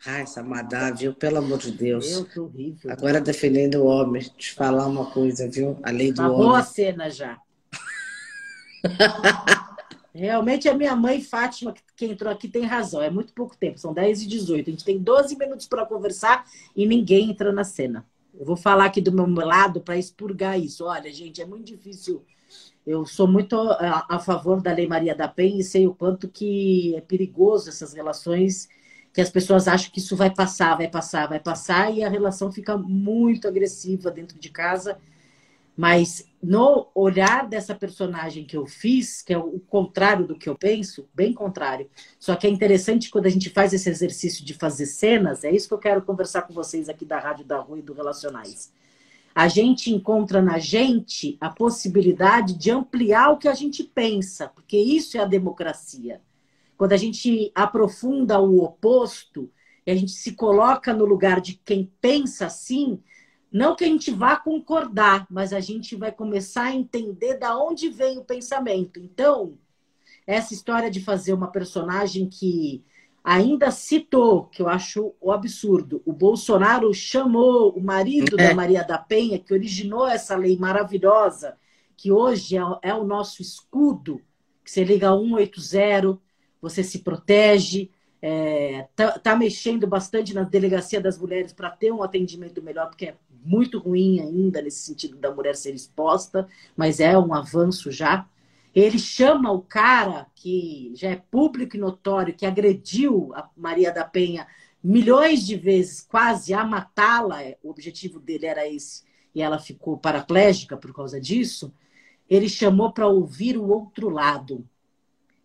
Ai, 0.05 0.21
essa 0.21 0.41
Madá, 0.41 0.89
viu? 0.91 1.13
Pelo 1.13 1.37
amor 1.37 1.57
de 1.57 1.71
Deus. 1.71 2.09
Meu, 2.09 2.25
que 2.25 2.39
horrível. 2.39 2.91
Agora 2.91 3.19
defendendo 3.19 3.75
o 3.75 3.85
homem. 3.85 4.21
Te 4.37 4.53
falar 4.53 4.85
uma 4.87 5.05
coisa, 5.11 5.49
viu? 5.49 5.77
A 5.83 5.91
lei 5.91 6.11
do 6.11 6.21
uma 6.21 6.31
homem. 6.31 6.47
boa 6.47 6.63
cena 6.63 7.09
já. 7.09 7.37
Realmente 10.17 10.67
a 10.67 10.73
minha 10.73 10.95
mãe, 10.95 11.21
Fátima, 11.21 11.75
que 11.95 12.05
entrou 12.05 12.33
aqui, 12.33 12.47
tem 12.47 12.63
razão. 12.63 13.01
É 13.01 13.09
muito 13.09 13.33
pouco 13.33 13.55
tempo, 13.55 13.77
são 13.77 13.93
10 13.93 14.23
e 14.23 14.27
18. 14.27 14.67
A 14.67 14.71
gente 14.71 14.83
tem 14.83 14.97
12 14.97 15.37
minutos 15.37 15.67
para 15.67 15.85
conversar 15.85 16.43
e 16.75 16.87
ninguém 16.87 17.29
entra 17.29 17.51
na 17.51 17.63
cena. 17.63 18.03
Eu 18.33 18.43
vou 18.43 18.57
falar 18.57 18.85
aqui 18.85 18.99
do 18.99 19.11
meu 19.11 19.27
lado 19.45 19.79
para 19.79 19.95
expurgar 19.95 20.59
isso. 20.59 20.85
Olha, 20.85 21.13
gente, 21.13 21.39
é 21.39 21.45
muito 21.45 21.65
difícil. 21.65 22.23
Eu 22.85 23.05
sou 23.05 23.27
muito 23.27 23.59
a, 23.59 24.05
a, 24.09 24.19
favor 24.19 24.59
da 24.59 24.73
Lei 24.73 24.87
Maria 24.87 25.13
da 25.13 25.27
Penha 25.27 25.59
e 25.59 25.63
sei 25.63 25.85
o 25.85 25.93
quanto 25.93 26.27
que 26.27 26.95
é 26.95 27.01
perigoso 27.01 27.69
essas 27.69 27.93
relações 27.93 28.67
que 29.13 29.21
as 29.21 29.29
pessoas 29.29 29.67
acham 29.67 29.91
que 29.91 29.99
isso 29.99 30.15
vai 30.15 30.33
passar, 30.33 30.77
vai 30.77 30.87
passar, 30.87 31.27
vai 31.27 31.39
passar 31.39 31.93
e 31.93 32.03
a 32.03 32.09
relação 32.09 32.51
fica 32.51 32.77
muito 32.77 33.47
agressiva 33.47 34.09
dentro 34.09 34.39
de 34.39 34.49
casa 34.49 34.97
mas 35.77 36.27
no 36.41 36.89
olhar 36.95 37.47
dessa 37.47 37.75
personagem 37.75 38.43
que 38.45 38.57
eu 38.57 38.65
fiz, 38.65 39.21
que 39.21 39.31
é 39.31 39.37
o 39.37 39.59
contrário 39.59 40.25
do 40.25 40.35
que 40.35 40.49
eu 40.49 40.55
penso, 40.55 41.07
bem 41.13 41.31
contrário. 41.31 41.87
Só 42.19 42.35
que 42.35 42.47
é 42.47 42.49
interessante 42.49 43.11
quando 43.11 43.27
a 43.27 43.29
gente 43.29 43.51
faz 43.51 43.73
esse 43.73 43.87
exercício 43.87 44.43
de 44.43 44.55
fazer 44.55 44.87
cenas, 44.87 45.43
é 45.43 45.51
isso 45.51 45.67
que 45.67 45.73
eu 45.75 45.79
quero 45.79 46.01
conversar 46.01 46.41
com 46.41 46.53
vocês 46.53 46.89
aqui 46.89 47.05
da 47.05 47.19
Rádio 47.19 47.45
da 47.45 47.59
Rua 47.59 47.77
e 47.77 47.83
do 47.83 47.93
Relacionais. 47.93 48.73
A 49.35 49.47
gente 49.47 49.93
encontra 49.93 50.41
na 50.41 50.57
gente 50.57 51.37
a 51.39 51.51
possibilidade 51.51 52.57
de 52.57 52.71
ampliar 52.71 53.29
o 53.29 53.37
que 53.37 53.47
a 53.47 53.53
gente 53.53 53.83
pensa, 53.83 54.47
porque 54.47 54.77
isso 54.77 55.15
é 55.15 55.21
a 55.21 55.25
democracia. 55.25 56.19
Quando 56.75 56.93
a 56.93 56.97
gente 56.97 57.51
aprofunda 57.53 58.39
o 58.39 58.63
oposto, 58.63 59.47
e 59.85 59.91
a 59.91 59.95
gente 59.95 60.11
se 60.11 60.31
coloca 60.33 60.91
no 60.91 61.05
lugar 61.05 61.39
de 61.39 61.53
quem 61.63 61.91
pensa 62.01 62.47
assim, 62.47 62.99
não 63.51 63.75
que 63.75 63.83
a 63.83 63.87
gente 63.87 64.11
vá 64.11 64.35
concordar, 64.35 65.25
mas 65.29 65.53
a 65.53 65.59
gente 65.59 65.95
vai 65.95 66.11
começar 66.11 66.65
a 66.65 66.75
entender 66.75 67.37
da 67.37 67.57
onde 67.57 67.89
vem 67.89 68.17
o 68.17 68.23
pensamento. 68.23 68.99
Então, 68.99 69.57
essa 70.25 70.53
história 70.53 70.91
de 70.91 71.01
fazer 71.01 71.33
uma 71.33 71.47
personagem 71.47 72.27
que 72.27 72.83
ainda 73.23 73.71
citou, 73.71 74.45
que 74.45 74.61
eu 74.61 74.69
acho 74.69 75.13
o 75.19 75.31
absurdo, 75.31 76.01
o 76.05 76.13
Bolsonaro 76.13 76.93
chamou 76.93 77.71
o 77.71 77.83
marido 77.83 78.39
é. 78.39 78.49
da 78.49 78.55
Maria 78.55 78.83
da 78.83 78.97
Penha, 78.97 79.39
que 79.39 79.53
originou 79.53 80.07
essa 80.07 80.35
lei 80.35 80.57
maravilhosa, 80.57 81.57
que 81.95 82.11
hoje 82.11 82.57
é, 82.57 82.61
é 82.81 82.93
o 82.93 83.03
nosso 83.03 83.41
escudo, 83.41 84.21
que 84.63 84.71
você 84.71 84.83
liga 84.83 85.09
180, 85.11 86.17
você 86.61 86.83
se 86.83 86.99
protege, 86.99 87.89
é, 88.21 88.87
tá, 88.95 89.19
tá, 89.19 89.35
mexendo 89.35 89.85
bastante 89.85 90.33
na 90.33 90.43
delegacia 90.43 90.99
das 90.99 91.17
mulheres 91.17 91.53
para 91.53 91.69
ter 91.69 91.91
um 91.91 92.01
atendimento 92.01 92.61
melhor, 92.61 92.87
porque 92.87 93.07
é 93.07 93.15
muito 93.45 93.79
ruim 93.79 94.19
ainda 94.19 94.61
nesse 94.61 94.79
sentido 94.79 95.17
da 95.17 95.33
mulher 95.33 95.55
ser 95.55 95.73
exposta, 95.73 96.47
mas 96.75 96.99
é 96.99 97.17
um 97.17 97.33
avanço 97.33 97.91
já. 97.91 98.27
Ele 98.73 98.99
chama 98.99 99.51
o 99.51 99.61
cara 99.61 100.27
que 100.35 100.91
já 100.95 101.09
é 101.09 101.15
público 101.15 101.75
e 101.75 101.79
notório, 101.79 102.33
que 102.33 102.45
agrediu 102.45 103.31
a 103.35 103.49
Maria 103.55 103.91
da 103.91 104.03
Penha 104.03 104.47
milhões 104.83 105.45
de 105.45 105.55
vezes, 105.55 106.01
quase 106.01 106.53
a 106.53 106.63
matá-la, 106.63 107.39
o 107.63 107.69
objetivo 107.69 108.19
dele 108.19 108.45
era 108.45 108.67
esse, 108.67 109.03
e 109.33 109.41
ela 109.41 109.59
ficou 109.59 109.97
paraplégica 109.97 110.77
por 110.77 110.93
causa 110.93 111.19
disso. 111.19 111.73
Ele 112.29 112.49
chamou 112.49 112.91
para 112.91 113.07
ouvir 113.07 113.57
o 113.57 113.67
outro 113.67 114.09
lado. 114.09 114.67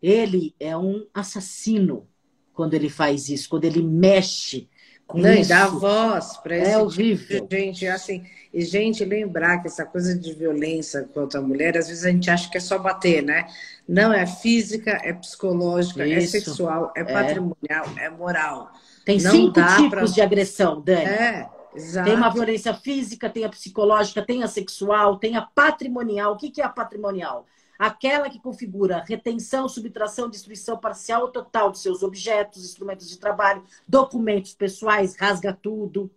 Ele 0.00 0.54
é 0.58 0.76
um 0.76 1.06
assassino 1.12 2.08
quando 2.54 2.74
ele 2.74 2.88
faz 2.88 3.28
isso, 3.28 3.48
quando 3.48 3.64
ele 3.64 3.82
mexe 3.82 4.68
não, 5.14 5.34
e 5.34 5.44
dá 5.44 5.66
voz 5.66 6.36
para 6.38 6.56
esse 6.56 6.70
é 6.70 6.78
horrível. 6.78 7.40
Tipo 7.40 7.54
gente. 7.54 7.86
Assim, 7.86 8.24
e, 8.52 8.62
gente, 8.62 9.04
lembrar 9.04 9.58
que 9.58 9.68
essa 9.68 9.84
coisa 9.84 10.16
de 10.18 10.32
violência 10.32 11.02
contra 11.12 11.40
a 11.40 11.42
mulher, 11.42 11.76
às 11.76 11.88
vezes 11.88 12.04
a 12.04 12.10
gente 12.10 12.30
acha 12.30 12.48
que 12.48 12.56
é 12.56 12.60
só 12.60 12.78
bater, 12.78 13.22
né? 13.22 13.46
Não, 13.86 14.12
é 14.12 14.26
física, 14.26 14.90
é 15.02 15.12
psicológica, 15.12 16.02
é 16.02 16.18
Isso. 16.18 16.36
é 16.36 16.40
sexual, 16.40 16.92
é 16.96 17.04
patrimonial, 17.04 17.86
é, 17.98 18.04
é 18.04 18.10
moral. 18.10 18.70
Tem 19.04 19.20
Não 19.20 19.30
cinco 19.30 19.60
tipos 19.76 19.88
pra... 19.90 20.04
de 20.04 20.20
agressão, 20.20 20.80
Dani. 20.80 21.04
É. 21.04 21.48
Exato. 21.74 22.06
Tem 22.06 22.14
uma 22.16 22.28
violência 22.28 22.74
física, 22.74 23.30
tem 23.30 23.44
a 23.44 23.48
psicológica, 23.48 24.20
tem 24.20 24.42
a 24.42 24.46
sexual, 24.48 25.16
tem 25.16 25.36
a 25.36 25.42
patrimonial. 25.42 26.34
O 26.34 26.36
que 26.36 26.60
é 26.60 26.64
a 26.64 26.68
patrimonial? 26.68 27.46
Aquela 27.82 28.30
que 28.30 28.38
configura 28.38 29.02
retenção, 29.08 29.68
subtração, 29.68 30.30
destruição 30.30 30.78
parcial 30.78 31.22
ou 31.22 31.28
total 31.32 31.72
de 31.72 31.80
seus 31.80 32.04
objetos, 32.04 32.64
instrumentos 32.64 33.08
de 33.08 33.18
trabalho, 33.18 33.64
documentos 33.88 34.54
pessoais, 34.54 35.16
rasga 35.16 35.52
tudo, 35.52 36.08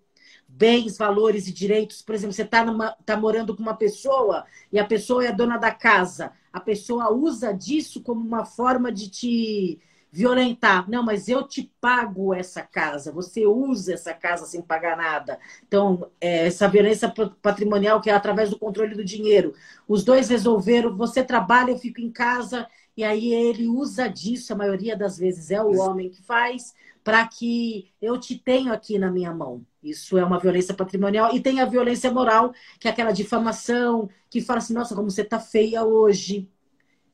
bens, 0.48 0.96
valores 0.96 1.48
e 1.48 1.52
direitos. 1.52 2.04
Por 2.04 2.14
exemplo, 2.14 2.36
você 2.36 2.44
está 2.44 2.64
tá 3.04 3.18
morando 3.18 3.56
com 3.56 3.64
uma 3.64 3.74
pessoa 3.74 4.46
e 4.72 4.78
a 4.78 4.86
pessoa 4.86 5.26
é 5.26 5.32
dona 5.32 5.58
da 5.58 5.72
casa. 5.72 6.34
A 6.54 6.60
pessoa 6.60 7.12
usa 7.12 7.52
disso 7.52 8.00
como 8.04 8.24
uma 8.24 8.46
forma 8.46 8.92
de 8.92 9.10
te 9.10 9.80
violentar. 10.16 10.90
Não, 10.90 11.04
mas 11.04 11.28
eu 11.28 11.44
te 11.46 11.70
pago 11.82 12.34
essa 12.34 12.62
casa, 12.62 13.12
você 13.12 13.46
usa 13.46 13.94
essa 13.94 14.14
casa 14.14 14.46
sem 14.46 14.62
pagar 14.62 14.96
nada. 14.96 15.38
Então, 15.68 16.10
é, 16.22 16.48
essa 16.48 16.70
violência 16.70 17.14
patrimonial 17.42 18.00
que 18.00 18.10
é 18.10 18.14
através 18.14 18.50
do 18.50 18.58
controle 18.58 18.96
do 18.96 19.04
dinheiro. 19.04 19.54
Os 19.86 20.06
dois 20.06 20.30
resolveram, 20.30 20.96
você 20.96 21.22
trabalha, 21.22 21.72
eu 21.72 21.78
fico 21.78 22.00
em 22.00 22.10
casa, 22.10 22.66
e 22.96 23.04
aí 23.04 23.34
ele 23.34 23.68
usa 23.68 24.08
disso, 24.08 24.54
a 24.54 24.56
maioria 24.56 24.96
das 24.96 25.18
vezes 25.18 25.52
é 25.52 25.62
o 25.62 25.78
homem 25.80 26.10
que 26.10 26.24
faz, 26.24 26.74
para 27.04 27.28
que 27.28 27.92
eu 28.02 28.18
te 28.18 28.38
tenho 28.38 28.72
aqui 28.72 28.98
na 28.98 29.12
minha 29.12 29.34
mão. 29.34 29.66
Isso 29.84 30.18
é 30.18 30.24
uma 30.24 30.40
violência 30.40 30.74
patrimonial. 30.74 31.36
E 31.36 31.42
tem 31.42 31.60
a 31.60 31.66
violência 31.66 32.10
moral, 32.10 32.54
que 32.80 32.88
é 32.88 32.92
aquela 32.92 33.12
difamação, 33.12 34.10
que 34.30 34.40
fala 34.40 34.60
assim, 34.60 34.74
nossa, 34.74 34.96
como 34.96 35.12
você 35.12 35.24
está 35.24 35.40
feia 35.40 35.84
hoje 35.84 36.50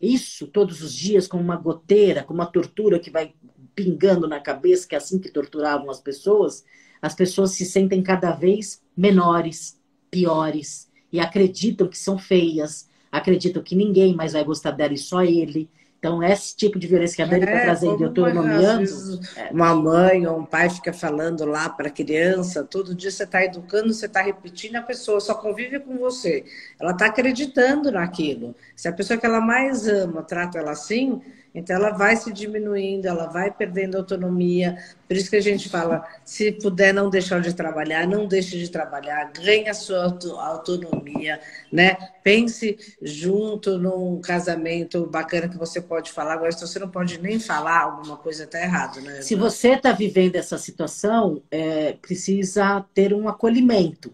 isso 0.02 0.48
todos 0.48 0.82
os 0.82 0.94
dias 0.94 1.28
com 1.28 1.38
uma 1.38 1.56
goteira, 1.56 2.24
com 2.24 2.34
uma 2.34 2.46
tortura 2.46 3.00
que 3.00 3.12
vai 3.12 3.34
pingando 3.76 4.28
na 4.28 4.40
cabeça, 4.40 4.88
que 4.88 4.96
é 4.96 4.98
assim 4.98 5.20
que 5.20 5.32
torturavam 5.32 5.90
as 5.90 6.00
pessoas, 6.00 6.66
as 7.02 7.16
pessoas 7.16 7.52
se 7.52 7.66
sentem 7.66 8.02
cada 8.02 8.32
vez 8.32 8.82
menores, 8.96 9.80
piores 10.10 10.90
e 11.12 11.20
acreditam 11.20 11.88
que 11.88 11.98
são 11.98 12.18
feias, 12.18 12.90
acreditam 13.12 13.62
que 13.62 13.76
ninguém 13.76 14.16
mais 14.16 14.34
vai 14.34 14.44
gostar 14.44 14.72
dela 14.72 14.94
e 14.94 14.98
só 14.98 15.24
ele. 15.24 15.70
Então, 16.02 16.24
esse 16.24 16.56
tipo 16.56 16.80
de 16.80 16.88
violência 16.88 17.16
que 17.16 17.22
a 17.22 17.28
Dani 17.28 17.44
está 17.44 17.58
é, 17.58 17.62
trazendo, 17.62 18.04
eu 18.04 18.10
estou 18.10 18.34
nomeando. 18.34 19.20
É. 19.38 19.52
Uma 19.52 19.76
mãe 19.76 20.26
ou 20.26 20.40
um 20.40 20.46
pai 20.46 20.68
fica 20.68 20.92
falando 20.92 21.46
lá 21.46 21.70
para 21.70 21.90
a 21.90 21.92
criança, 21.92 22.64
todo 22.64 22.96
dia 22.96 23.12
você 23.12 23.24
está 23.24 23.46
educando, 23.46 23.94
você 23.94 24.08
está 24.08 24.20
repetindo, 24.20 24.78
a 24.78 24.82
pessoa 24.82 25.20
só 25.20 25.36
convive 25.36 25.80
com 25.80 26.00
você. 26.00 26.44
Ela 26.80 26.94
está 26.94 27.06
acreditando 27.06 27.92
naquilo. 27.92 28.56
Se 28.76 28.88
a 28.88 28.92
pessoa 28.92 29.20
que 29.20 29.28
ela 29.28 29.40
mais 29.40 29.88
ama 29.88 30.24
trata 30.24 30.58
ela 30.58 30.72
assim, 30.72 31.22
então, 31.54 31.76
ela 31.76 31.90
vai 31.90 32.16
se 32.16 32.32
diminuindo, 32.32 33.08
ela 33.08 33.28
vai 33.28 33.52
perdendo 33.52 33.98
autonomia. 33.98 34.78
Por 35.06 35.18
isso 35.18 35.30
que 35.30 35.36
a 35.36 35.42
gente 35.42 35.68
fala: 35.68 36.08
se 36.24 36.50
puder 36.54 36.94
não 36.94 37.10
deixar 37.10 37.42
de 37.42 37.54
trabalhar, 37.54 38.08
não 38.08 38.26
deixe 38.26 38.58
de 38.58 38.70
trabalhar, 38.70 39.34
ganhe 39.34 39.68
a 39.68 39.74
sua 39.74 40.18
autonomia, 40.40 41.42
né? 41.70 41.98
Pense 42.24 42.78
junto 43.02 43.78
num 43.78 44.22
casamento 44.22 45.06
bacana 45.08 45.50
que 45.50 45.58
você 45.58 45.82
pode 45.82 46.12
falar. 46.12 46.34
Agora, 46.34 46.54
se 46.54 46.66
você 46.66 46.80
não 46.80 46.90
pode 46.90 47.20
nem 47.20 47.38
falar, 47.38 47.82
alguma 47.82 48.16
coisa 48.16 48.46
está 48.46 48.62
errada, 48.62 49.02
né? 49.02 49.22
Se 49.22 49.36
você 49.36 49.74
está 49.74 49.92
vivendo 49.92 50.38
essa 50.38 50.58
situação, 50.58 51.44
é, 51.52 51.94
precisa 52.02 52.86
ter 52.94 53.14
um 53.14 53.28
acolhimento. 53.28 54.14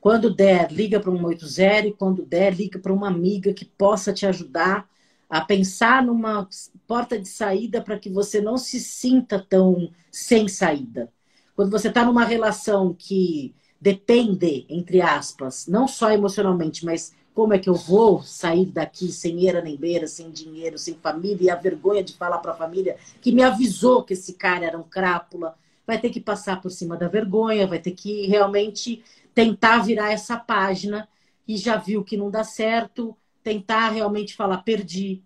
Quando 0.00 0.34
der, 0.34 0.72
liga 0.72 0.98
para 0.98 1.10
um 1.10 1.24
80 1.24 1.86
e 1.86 1.92
quando 1.92 2.24
der, 2.24 2.54
liga 2.54 2.78
para 2.78 2.92
uma 2.92 3.06
amiga 3.06 3.52
que 3.52 3.66
possa 3.66 4.12
te 4.12 4.26
ajudar 4.26 4.88
a 5.30 5.40
pensar 5.40 6.04
numa 6.04 6.48
porta 6.88 7.16
de 7.16 7.28
saída 7.28 7.80
para 7.80 7.98
que 7.98 8.10
você 8.10 8.40
não 8.40 8.58
se 8.58 8.80
sinta 8.80 9.38
tão 9.38 9.92
sem 10.10 10.48
saída. 10.48 11.10
Quando 11.54 11.70
você 11.70 11.86
está 11.88 12.04
numa 12.04 12.24
relação 12.24 12.92
que 12.92 13.54
depende, 13.80 14.66
entre 14.68 15.00
aspas, 15.00 15.68
não 15.68 15.86
só 15.86 16.10
emocionalmente, 16.10 16.84
mas 16.84 17.14
como 17.32 17.54
é 17.54 17.58
que 17.58 17.70
eu 17.70 17.74
vou 17.74 18.22
sair 18.22 18.66
daqui 18.66 19.12
sem 19.12 19.44
eira 19.44 19.62
nem 19.62 19.76
beira, 19.76 20.06
sem 20.08 20.30
dinheiro, 20.30 20.76
sem 20.76 20.94
família, 20.94 21.44
e 21.44 21.50
a 21.50 21.54
vergonha 21.54 22.02
de 22.02 22.14
falar 22.14 22.38
para 22.38 22.50
a 22.50 22.56
família 22.56 22.96
que 23.20 23.30
me 23.30 23.42
avisou 23.42 24.02
que 24.02 24.14
esse 24.14 24.34
cara 24.34 24.66
era 24.66 24.78
um 24.78 24.82
crápula, 24.82 25.54
vai 25.86 25.98
ter 26.00 26.10
que 26.10 26.20
passar 26.20 26.60
por 26.60 26.70
cima 26.70 26.96
da 26.96 27.08
vergonha, 27.08 27.66
vai 27.66 27.78
ter 27.78 27.92
que 27.92 28.26
realmente 28.26 29.02
tentar 29.32 29.78
virar 29.78 30.12
essa 30.12 30.36
página 30.36 31.08
e 31.46 31.56
já 31.56 31.76
viu 31.76 32.04
que 32.04 32.16
não 32.16 32.30
dá 32.30 32.42
certo, 32.44 33.16
tentar 33.42 33.90
realmente 33.90 34.34
falar 34.34 34.58
perdi, 34.58 35.22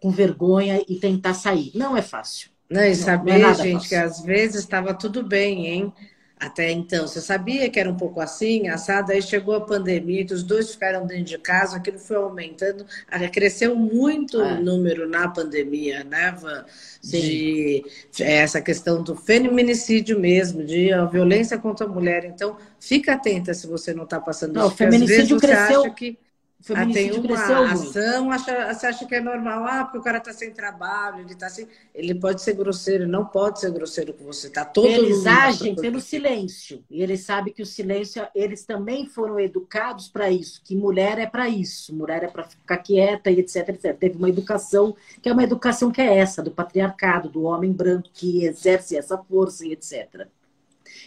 com 0.00 0.10
vergonha 0.10 0.82
e 0.88 0.96
tentar 0.96 1.34
sair. 1.34 1.70
Não 1.74 1.96
é 1.96 2.02
fácil. 2.02 2.50
Não, 2.68 2.82
e 2.82 2.94
saber, 2.94 3.38
não 3.38 3.50
é 3.50 3.54
gente, 3.54 3.72
fácil. 3.74 3.88
que 3.88 3.94
às 3.94 4.22
vezes 4.22 4.56
estava 4.56 4.94
tudo 4.94 5.22
bem, 5.22 5.66
hein? 5.66 5.92
Até 6.38 6.70
então, 6.70 7.06
você 7.06 7.20
sabia 7.20 7.70
que 7.70 7.78
era 7.78 7.88
um 7.88 7.96
pouco 7.96 8.20
assim, 8.20 8.68
assado, 8.68 9.12
aí 9.12 9.22
chegou 9.22 9.54
a 9.54 9.60
pandemia, 9.60 10.26
que 10.26 10.34
os 10.34 10.42
dois 10.42 10.72
ficaram 10.72 11.06
dentro 11.06 11.24
de 11.24 11.38
casa, 11.38 11.76
aquilo 11.76 11.98
foi 11.98 12.16
aumentando, 12.16 12.84
cresceu 13.32 13.76
muito 13.76 14.40
é. 14.42 14.54
o 14.54 14.62
número 14.62 15.08
na 15.08 15.28
pandemia, 15.28 16.04
né, 16.04 16.36
Van? 16.38 16.64
De 17.02 17.84
é, 18.20 18.34
essa 18.38 18.60
questão 18.60 19.02
do 19.02 19.14
feminicídio 19.14 20.18
mesmo, 20.18 20.64
de 20.64 20.92
a 20.92 21.04
violência 21.04 21.56
contra 21.56 21.86
a 21.86 21.88
mulher. 21.88 22.24
Então, 22.24 22.58
fica 22.80 23.14
atenta 23.14 23.54
se 23.54 23.66
você 23.66 23.94
não 23.94 24.04
está 24.04 24.20
passando 24.20 24.54
não, 24.54 24.66
isso. 24.66 24.74
O 24.74 24.76
feminicídio 24.76 25.38
cresceu. 25.38 25.94
Que 25.94 26.18
feminicídio 26.64 27.18
ah, 27.18 27.20
tem 27.20 27.30
uma 27.30 27.72
ação, 27.72 28.30
acha, 28.30 28.74
você 28.74 28.86
acha 28.86 29.06
que 29.06 29.14
é 29.14 29.20
normal, 29.20 29.64
ah, 29.66 29.84
porque 29.84 29.98
o 29.98 30.02
cara 30.02 30.16
está 30.16 30.32
sem 30.32 30.50
trabalho, 30.50 31.20
ele 31.20 31.34
está 31.34 31.46
assim. 31.46 31.68
Ele 31.94 32.14
pode 32.14 32.40
ser 32.40 32.54
grosseiro, 32.54 33.06
não 33.06 33.26
pode 33.26 33.60
ser 33.60 33.70
grosseiro 33.70 34.14
com 34.14 34.24
você. 34.24 34.48
Tá 34.48 34.64
todo 34.64 34.86
eles 34.86 35.26
agem 35.26 35.74
pelo 35.74 36.00
silêncio. 36.00 36.82
E 36.90 37.02
eles 37.02 37.20
sabem 37.20 37.52
que 37.52 37.62
o 37.62 37.66
silêncio, 37.66 38.26
eles 38.34 38.64
também 38.64 39.06
foram 39.06 39.38
educados 39.38 40.08
para 40.08 40.30
isso, 40.30 40.62
que 40.64 40.74
mulher 40.74 41.18
é 41.18 41.26
para 41.26 41.48
isso, 41.50 41.94
mulher 41.94 42.22
é 42.22 42.28
para 42.28 42.44
ficar 42.44 42.78
quieta 42.78 43.30
e 43.30 43.40
etc, 43.40 43.68
etc. 43.68 43.98
Teve 43.98 44.16
uma 44.16 44.30
educação, 44.30 44.96
que 45.20 45.28
é 45.28 45.32
uma 45.32 45.44
educação 45.44 45.90
que 45.90 46.00
é 46.00 46.16
essa, 46.16 46.42
do 46.42 46.50
patriarcado, 46.50 47.28
do 47.28 47.42
homem 47.42 47.72
branco 47.72 48.08
que 48.12 48.46
exerce 48.46 48.96
essa 48.96 49.18
força 49.18 49.66
e 49.66 49.72
etc. 49.72 50.26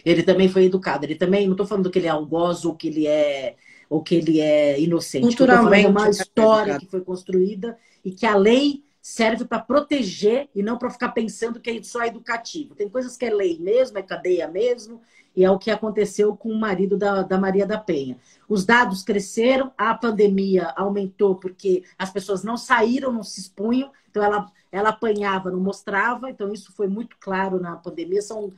Ele 0.04 0.22
também 0.22 0.48
foi 0.48 0.66
educado. 0.66 1.04
Ele 1.04 1.16
também, 1.16 1.46
não 1.46 1.54
estou 1.54 1.66
falando 1.66 1.90
que 1.90 1.98
ele 1.98 2.06
é 2.06 2.10
algoz 2.10 2.64
ou 2.64 2.76
que 2.76 2.86
ele 2.86 3.08
é 3.08 3.56
ou 3.88 4.02
que 4.02 4.14
ele 4.14 4.40
é 4.40 4.80
inocente. 4.80 5.22
Culturalmente. 5.22 5.86
É 5.86 5.88
uma 5.88 6.10
história 6.10 6.78
que 6.78 6.86
foi 6.86 7.00
construída 7.00 7.78
e 8.04 8.10
que 8.10 8.26
a 8.26 8.36
lei 8.36 8.82
serve 9.00 9.44
para 9.44 9.58
proteger 9.58 10.48
e 10.54 10.62
não 10.62 10.76
para 10.76 10.90
ficar 10.90 11.10
pensando 11.10 11.60
que 11.60 11.70
é 11.70 11.82
só 11.82 12.04
educativo. 12.04 12.74
Tem 12.74 12.88
coisas 12.88 13.16
que 13.16 13.24
é 13.24 13.30
lei 13.30 13.58
mesmo, 13.58 13.96
é 13.98 14.02
cadeia 14.02 14.46
mesmo, 14.46 15.00
e 15.34 15.44
é 15.44 15.50
o 15.50 15.58
que 15.58 15.70
aconteceu 15.70 16.36
com 16.36 16.50
o 16.50 16.58
marido 16.58 16.96
da, 16.96 17.22
da 17.22 17.38
Maria 17.38 17.66
da 17.66 17.78
Penha. 17.78 18.18
Os 18.48 18.66
dados 18.66 19.02
cresceram, 19.02 19.72
a 19.78 19.94
pandemia 19.94 20.74
aumentou 20.76 21.36
porque 21.36 21.84
as 21.98 22.10
pessoas 22.10 22.42
não 22.42 22.56
saíram, 22.56 23.12
não 23.12 23.22
se 23.22 23.40
expunham, 23.40 23.90
então 24.10 24.22
ela, 24.22 24.50
ela 24.70 24.88
apanhava, 24.90 25.50
não 25.50 25.60
mostrava, 25.60 26.28
então 26.28 26.52
isso 26.52 26.72
foi 26.72 26.88
muito 26.88 27.16
claro 27.18 27.60
na 27.60 27.76
pandemia. 27.76 28.20
São 28.20 28.52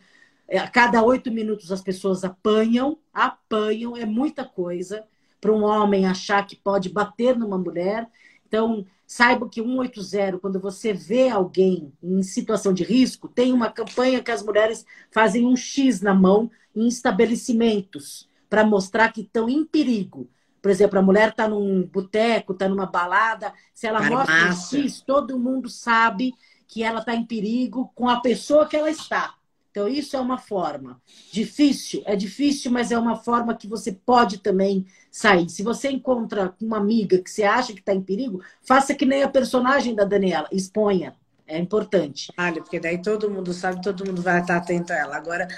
é, 0.49 0.59
a 0.59 0.69
cada 0.69 1.03
oito 1.03 1.31
minutos 1.31 1.71
as 1.71 1.81
pessoas 1.81 2.25
apanham, 2.25 2.99
apanham, 3.13 3.97
é 3.97 4.05
muita 4.05 4.45
coisa 4.45 5.05
para 5.41 5.53
um 5.53 5.65
homem 5.65 6.07
achar 6.07 6.47
que 6.47 6.57
pode 6.57 6.89
bater 6.89 7.37
numa 7.37 7.59
mulher. 7.59 8.09
Então, 8.47 8.85
saiba 9.07 9.49
que 9.49 9.63
180, 9.63 10.39
quando 10.39 10.61
você 10.61 10.93
vê 10.93 11.29
alguém 11.29 11.93
em 12.03 12.23
situação 12.23 12.73
de 12.73 12.85
risco, 12.85 13.29
tem 13.29 13.53
uma 13.53 13.71
campanha 13.71 14.23
que 14.23 14.31
as 14.31 14.43
mulheres 14.43 14.85
fazem 15.11 15.47
um 15.47 15.57
X 15.57 16.01
na 16.01 16.15
mão 16.15 16.51
em 16.75 16.87
estabelecimentos 16.87 18.29
para 18.49 18.65
mostrar 18.65 19.13
que 19.13 19.23
estão 19.23 19.49
em 19.49 19.65
perigo. 19.65 20.29
Por 20.61 20.71
exemplo, 20.71 20.99
a 20.99 21.03
mulher 21.03 21.31
está 21.31 21.49
num 21.49 21.85
boteco, 21.85 22.53
está 22.53 22.69
numa 22.69 22.87
balada, 22.87 23.53
se 23.73 23.87
ela 23.87 24.01
Farmácia. 24.01 24.35
mostra 24.35 24.79
um 24.79 24.83
X, 24.83 25.01
todo 25.01 25.39
mundo 25.39 25.69
sabe 25.69 26.35
que 26.69 26.83
ela 26.83 27.01
está 27.01 27.15
em 27.15 27.25
perigo 27.25 27.91
com 27.95 28.09
a 28.09 28.21
pessoa 28.21 28.67
que 28.67 28.77
ela 28.77 28.91
está. 28.91 29.35
Então, 29.71 29.87
isso 29.87 30.17
é 30.17 30.21
uma 30.21 30.37
forma. 30.37 31.01
Difícil, 31.33 32.03
é 32.05 32.17
difícil, 32.17 32.73
mas 32.73 32.91
é 32.91 32.99
uma 32.99 33.17
forma 33.17 33.55
que 33.55 33.69
você 33.69 33.93
pode 33.93 34.39
também 34.39 34.85
sair. 35.11 35.49
Se 35.49 35.63
você 35.63 35.91
encontra 35.91 36.55
uma 36.61 36.79
amiga 36.79 37.19
que 37.19 37.31
você 37.31 37.45
acha 37.45 37.73
que 37.73 37.81
está 37.81 37.95
em 37.95 38.03
perigo, 38.03 38.43
faça 38.63 38.95
que 38.95 39.07
nem 39.07 39.23
a 39.23 39.29
personagem 39.29 39.95
da 39.95 40.05
Daniela, 40.05 40.49
exponha. 40.51 41.15
É 41.47 41.59
importante. 41.59 42.33
Olha, 42.39 42.63
porque 42.63 42.79
daí 42.79 43.03
todo 43.03 43.29
mundo 43.29 43.53
sabe, 43.53 43.83
todo 43.83 44.07
mundo 44.07 44.23
vai 44.23 44.41
estar 44.41 44.57
atento 44.57 44.93
a 44.93 44.97
ela. 44.97 45.17
Agora, 45.17 45.49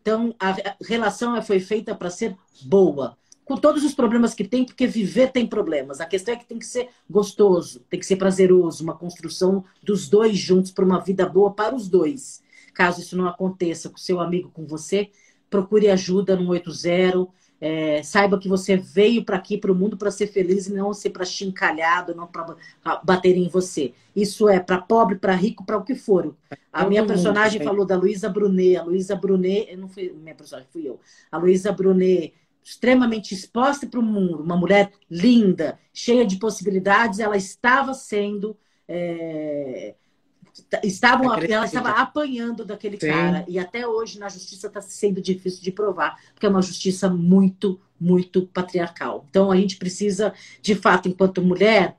Então, 0.00 0.34
a 0.40 0.56
relação 0.86 1.40
foi 1.42 1.60
feita 1.60 1.94
para 1.94 2.08
ser 2.08 2.36
boa, 2.62 3.16
com 3.44 3.56
todos 3.56 3.82
os 3.82 3.94
problemas 3.94 4.34
que 4.34 4.44
tem, 4.44 4.64
porque 4.64 4.86
viver 4.86 5.32
tem 5.32 5.46
problemas. 5.46 6.00
A 6.00 6.06
questão 6.06 6.34
é 6.34 6.36
que 6.36 6.46
tem 6.46 6.58
que 6.58 6.66
ser 6.66 6.90
gostoso, 7.08 7.80
tem 7.88 7.98
que 7.98 8.06
ser 8.06 8.16
prazeroso, 8.16 8.84
uma 8.84 8.96
construção 8.96 9.64
dos 9.82 10.08
dois 10.08 10.36
juntos 10.36 10.70
para 10.70 10.84
uma 10.84 11.00
vida 11.00 11.26
boa 11.26 11.52
para 11.52 11.74
os 11.74 11.88
dois. 11.88 12.42
Caso 12.74 13.00
isso 13.00 13.16
não 13.16 13.26
aconteça 13.26 13.88
com 13.88 13.96
seu 13.96 14.20
amigo, 14.20 14.50
com 14.50 14.66
você, 14.66 15.10
procure 15.48 15.88
ajuda 15.88 16.36
no 16.36 16.50
80. 16.50 17.26
É, 17.60 18.02
saiba 18.04 18.38
que 18.38 18.48
você 18.48 18.76
veio 18.76 19.24
para 19.24 19.36
aqui, 19.36 19.58
para 19.58 19.72
o 19.72 19.74
mundo, 19.74 19.96
para 19.96 20.10
ser 20.10 20.28
feliz 20.28 20.66
e 20.66 20.72
não 20.72 20.94
ser 20.94 21.10
para 21.10 21.24
chincalhado, 21.24 22.14
não 22.14 22.26
para 22.26 22.56
bater 23.02 23.36
em 23.36 23.48
você. 23.48 23.92
Isso 24.14 24.48
é 24.48 24.60
para 24.60 24.78
pobre, 24.78 25.16
para 25.16 25.34
rico, 25.34 25.64
para 25.64 25.76
o 25.76 25.84
que 25.84 25.94
for. 25.94 26.36
A 26.72 26.80
Todo 26.80 26.88
minha 26.88 27.04
personagem 27.04 27.62
falou 27.62 27.84
da 27.84 27.96
Luísa 27.96 28.28
Brunet. 28.28 28.76
A 28.76 28.84
Luísa 28.84 29.16
Brunet, 29.16 29.76
não 29.76 29.88
fui 29.88 30.12
minha 30.12 30.34
personagem, 30.34 30.70
fui 30.72 30.88
eu. 30.88 31.00
A 31.32 31.38
Luísa 31.38 31.72
Brunet, 31.72 32.32
extremamente 32.62 33.34
exposta 33.34 33.86
para 33.86 33.98
o 33.98 34.02
mundo, 34.02 34.42
uma 34.42 34.56
mulher 34.56 34.92
linda, 35.10 35.78
cheia 35.92 36.24
de 36.24 36.36
possibilidades, 36.36 37.18
ela 37.18 37.36
estava 37.36 37.94
sendo. 37.94 38.56
É, 38.86 39.94
estavam, 40.82 41.34
ela 41.34 41.64
estava 41.64 41.90
apanhando 41.90 42.64
daquele 42.64 42.98
Sim. 42.98 43.08
cara. 43.08 43.44
E 43.48 43.58
até 43.58 43.86
hoje 43.86 44.18
na 44.18 44.28
justiça 44.28 44.66
está 44.66 44.80
sendo 44.80 45.20
difícil 45.20 45.62
de 45.62 45.72
provar, 45.72 46.18
porque 46.34 46.46
é 46.46 46.48
uma 46.48 46.62
justiça 46.62 47.08
muito, 47.08 47.80
muito 48.00 48.46
patriarcal. 48.46 49.26
Então 49.28 49.50
a 49.50 49.56
gente 49.56 49.76
precisa, 49.76 50.32
de 50.60 50.74
fato, 50.74 51.08
enquanto 51.08 51.42
mulher, 51.42 51.96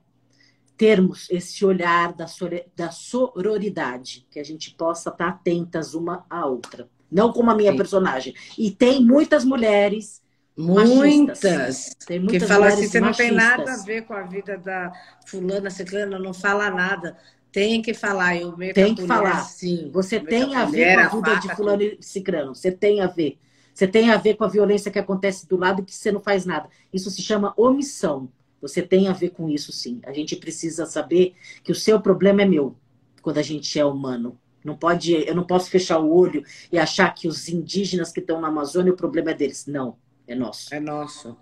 termos 0.79 1.29
esse 1.29 1.65
olhar 1.65 2.13
da, 2.13 2.25
da 2.73 2.89
sororidade, 2.89 4.25
que 4.31 4.39
a 4.39 4.43
gente 4.45 4.73
possa 4.75 5.09
estar 5.09 5.27
atentas 5.27 5.93
uma 5.93 6.25
à 6.29 6.45
outra. 6.45 6.89
Não 7.11 7.33
como 7.33 7.51
a 7.51 7.55
minha 7.55 7.71
Sim. 7.71 7.77
personagem. 7.77 8.35
E 8.57 8.71
tem 8.71 9.03
muitas 9.03 9.43
mulheres. 9.43 10.21
Muitas. 10.55 11.95
Tem 12.05 12.19
muitas 12.19 12.43
que 12.43 12.47
falam 12.47 12.67
assim, 12.67 12.87
você 12.87 12.99
não 12.99 13.11
tem 13.11 13.31
nada 13.31 13.73
a 13.73 13.77
ver 13.77 14.03
com 14.03 14.13
a 14.13 14.23
vida 14.23 14.57
da 14.57 14.91
fulana, 15.25 15.69
ciclana, 15.69 16.19
não 16.19 16.33
fala 16.33 16.69
nada. 16.69 17.17
Tem 17.51 17.81
que 17.81 17.93
falar, 17.93 18.37
eu 18.37 18.55
meto 18.55 18.75
Tem 18.75 18.93
que 18.93 19.05
falar. 19.05 19.41
Sim. 19.41 19.89
Você 19.91 20.19
tem 20.19 20.55
a 20.55 20.65
ver 20.65 21.09
com 21.09 21.17
a 21.17 21.21
vida 21.21 21.39
de 21.39 21.55
fulano 21.55 21.81
e 21.81 21.97
cicrano. 21.99 22.55
Você 22.55 22.71
tem 22.71 23.01
a 23.01 23.07
ver. 23.07 23.39
Você 23.73 23.87
tem 23.87 24.11
a 24.11 24.17
ver 24.17 24.35
com 24.35 24.43
a 24.43 24.47
violência 24.47 24.91
que 24.91 24.99
acontece 24.99 25.47
do 25.47 25.57
lado 25.57 25.83
que 25.83 25.95
você 25.95 26.11
não 26.11 26.19
faz 26.19 26.45
nada. 26.45 26.69
Isso 26.93 27.09
se 27.09 27.21
chama 27.21 27.53
omissão. 27.57 28.29
Você 28.61 28.81
tem 28.81 29.07
a 29.07 29.13
ver 29.13 29.29
com 29.29 29.49
isso, 29.49 29.71
sim. 29.71 30.01
A 30.05 30.11
gente 30.11 30.35
precisa 30.35 30.85
saber 30.85 31.33
que 31.63 31.71
o 31.71 31.75
seu 31.75 31.99
problema 32.01 32.41
é 32.41 32.45
meu, 32.45 32.75
quando 33.21 33.37
a 33.37 33.41
gente 33.41 33.79
é 33.79 33.85
humano. 33.85 34.37
Não 34.63 34.75
pode, 34.75 35.13
eu 35.13 35.33
não 35.33 35.45
posso 35.45 35.69
fechar 35.69 35.99
o 35.99 36.13
olho 36.13 36.43
e 36.71 36.77
achar 36.77 37.13
que 37.15 37.27
os 37.27 37.47
indígenas 37.47 38.11
que 38.11 38.19
estão 38.19 38.41
na 38.41 38.49
Amazônia 38.49 38.91
o 38.91 38.97
problema 38.97 39.31
é 39.31 39.33
deles. 39.33 39.65
Não, 39.65 39.95
é 40.27 40.35
nosso. 40.35 40.73
É 40.73 40.79
nosso. 40.79 41.37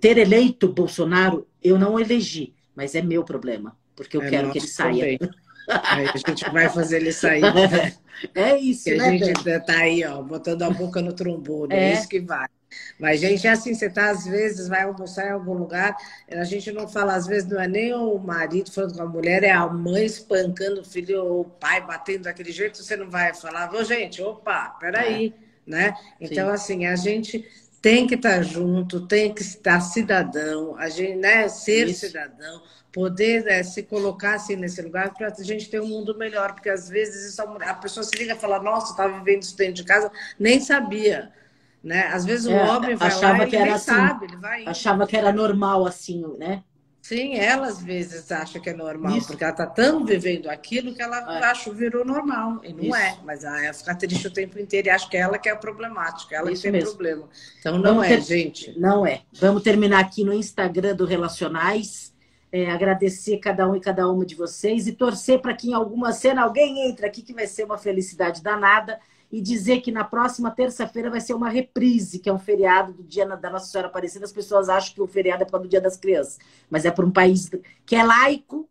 Ter 0.00 0.16
eleito 0.16 0.68
Bolsonaro, 0.68 1.46
eu 1.62 1.78
não 1.78 2.00
elegi, 2.00 2.54
mas 2.74 2.94
é 2.94 3.02
meu 3.02 3.22
problema, 3.22 3.76
porque 3.94 4.16
eu 4.16 4.22
é 4.22 4.30
quero 4.30 4.50
que 4.50 4.58
ele 4.58 4.66
saia. 4.66 5.18
Também. 5.18 5.34
Aí 5.68 6.08
a 6.08 6.16
gente 6.16 6.50
vai 6.50 6.68
fazer 6.68 6.96
ele 6.96 7.12
sair. 7.12 7.42
É 8.32 8.56
isso, 8.56 8.84
que 8.84 8.94
né? 8.94 9.08
A 9.08 9.10
gente 9.10 9.60
tá 9.66 9.76
aí, 9.76 10.04
ó, 10.04 10.22
botando 10.22 10.62
a 10.62 10.70
boca 10.70 11.02
no 11.02 11.12
trombone. 11.12 11.74
É, 11.74 11.90
é 11.90 11.92
isso 11.94 12.08
que 12.08 12.20
vai. 12.20 12.46
Mas, 12.98 13.20
gente, 13.20 13.46
é 13.46 13.50
assim, 13.50 13.74
você 13.74 13.90
tá, 13.90 14.10
às 14.10 14.24
vezes, 14.24 14.68
vai 14.68 14.82
almoçar 14.82 15.26
em 15.26 15.32
algum 15.32 15.54
lugar, 15.54 15.96
a 16.30 16.44
gente 16.44 16.70
não 16.72 16.88
fala, 16.88 17.14
às 17.14 17.26
vezes, 17.26 17.48
não 17.48 17.60
é 17.60 17.68
nem 17.68 17.92
o 17.92 18.18
marido 18.18 18.70
falando 18.70 18.96
com 18.96 19.02
a 19.02 19.06
mulher, 19.06 19.42
é 19.42 19.50
a 19.50 19.66
mãe 19.66 20.04
espancando 20.04 20.80
o 20.80 20.84
filho 20.84 21.24
ou 21.24 21.40
o 21.40 21.44
pai 21.44 21.80
batendo 21.80 22.22
daquele 22.22 22.52
jeito, 22.52 22.82
você 22.82 22.96
não 22.96 23.10
vai 23.10 23.34
falar, 23.34 23.72
ô, 23.74 23.84
gente, 23.84 24.22
opa, 24.22 24.76
peraí, 24.80 25.34
é. 25.36 25.70
né? 25.70 25.94
Então, 26.20 26.48
Sim. 26.48 26.54
assim, 26.54 26.86
a 26.86 26.96
gente 26.96 27.44
tem 27.84 28.06
que 28.06 28.14
estar 28.14 28.36
tá 28.36 28.42
junto, 28.42 29.06
tem 29.06 29.34
que 29.34 29.42
estar 29.42 29.78
cidadão, 29.78 30.74
a 30.78 30.88
gente, 30.88 31.16
né, 31.16 31.46
ser 31.48 31.86
Isso. 31.86 32.06
cidadão, 32.06 32.62
poder 32.90 33.46
é, 33.46 33.62
se 33.62 33.82
colocar 33.82 34.36
assim 34.36 34.56
nesse 34.56 34.80
lugar 34.80 35.12
para 35.12 35.26
a 35.26 35.42
gente 35.42 35.68
ter 35.68 35.82
um 35.82 35.86
mundo 35.86 36.16
melhor, 36.16 36.54
porque 36.54 36.70
às 36.70 36.88
vezes 36.88 37.38
a 37.38 37.74
pessoa 37.74 38.02
se 38.02 38.16
liga 38.16 38.32
e 38.32 38.38
fala, 38.38 38.58
nossa, 38.58 38.92
estava 38.92 39.18
vivendo 39.18 39.42
isso 39.42 39.54
dentro 39.54 39.74
de 39.74 39.84
casa, 39.84 40.10
nem 40.40 40.60
sabia. 40.60 41.30
Né? 41.82 42.06
Às 42.06 42.24
vezes 42.24 42.46
o 42.46 42.52
é, 42.52 42.62
homem 42.70 42.96
vai 42.96 43.08
achava 43.08 43.36
lá 43.40 43.46
que 43.46 43.54
era 43.54 43.74
assim, 43.74 43.84
sabe, 43.84 44.24
ele 44.24 44.36
vai 44.38 44.64
achava 44.66 45.06
que 45.06 45.16
era 45.18 45.30
normal 45.30 45.84
assim, 45.84 46.24
né? 46.38 46.64
Sim, 47.04 47.34
ela 47.34 47.66
às 47.66 47.82
vezes 47.82 48.32
acha 48.32 48.58
que 48.58 48.70
é 48.70 48.72
normal, 48.72 49.18
Isso. 49.18 49.26
porque 49.26 49.44
ela 49.44 49.52
está 49.52 49.66
tão 49.66 50.06
vivendo 50.06 50.48
aquilo 50.48 50.94
que 50.94 51.02
ela 51.02 51.36
é. 51.36 51.44
acha 51.44 51.70
virou 51.70 52.02
normal. 52.02 52.62
E 52.64 52.72
não 52.72 52.84
Isso. 52.84 52.94
é. 52.94 53.18
Mas 53.22 53.44
ela 53.44 53.74
fica 53.74 53.94
triste 53.94 54.26
o 54.26 54.32
tempo 54.32 54.58
inteiro 54.58 54.88
e 54.88 54.90
acha 54.90 55.06
que 55.06 55.14
ela 55.14 55.36
que 55.36 55.46
é 55.46 55.52
a 55.52 55.56
problemática, 55.56 56.34
ela 56.34 56.50
Isso 56.50 56.62
que 56.62 56.70
tem 56.70 56.80
mesmo. 56.80 56.94
problema. 56.94 57.28
Então 57.60 57.76
não 57.76 57.96
Vamos 57.96 58.06
é, 58.06 58.08
ter... 58.08 58.22
gente. 58.22 58.80
Não 58.80 59.06
é. 59.06 59.20
Vamos 59.34 59.62
terminar 59.62 60.00
aqui 60.00 60.24
no 60.24 60.32
Instagram 60.32 60.96
do 60.96 61.04
Relacionais 61.04 62.14
é, 62.50 62.70
agradecer 62.70 63.36
cada 63.36 63.68
um 63.68 63.76
e 63.76 63.80
cada 63.80 64.08
uma 64.08 64.24
de 64.24 64.34
vocês 64.34 64.86
e 64.86 64.92
torcer 64.92 65.40
para 65.40 65.52
que 65.52 65.68
em 65.68 65.74
alguma 65.74 66.10
cena 66.10 66.42
alguém 66.42 66.88
entre 66.88 67.04
aqui 67.04 67.20
que 67.20 67.34
vai 67.34 67.46
ser 67.46 67.64
uma 67.64 67.76
felicidade 67.76 68.42
danada 68.42 68.98
e 69.34 69.40
dizer 69.40 69.80
que 69.80 69.90
na 69.90 70.04
próxima 70.04 70.48
terça-feira 70.48 71.10
vai 71.10 71.20
ser 71.20 71.34
uma 71.34 71.48
reprise, 71.48 72.20
que 72.20 72.28
é 72.28 72.32
um 72.32 72.38
feriado 72.38 72.92
do 72.92 73.02
dia 73.02 73.26
da 73.26 73.50
Nossa 73.50 73.66
Senhora 73.66 73.88
Aparecida. 73.88 74.24
As 74.24 74.32
pessoas 74.32 74.68
acham 74.68 74.94
que 74.94 75.02
o 75.02 75.08
feriado 75.08 75.42
é 75.42 75.44
para 75.44 75.60
o 75.60 75.66
Dia 75.66 75.80
das 75.80 75.96
Crianças, 75.96 76.38
mas 76.70 76.84
é 76.84 76.90
para 76.92 77.04
um 77.04 77.10
país 77.10 77.50
que 77.84 77.96
é 77.96 78.04
laico, 78.04 78.70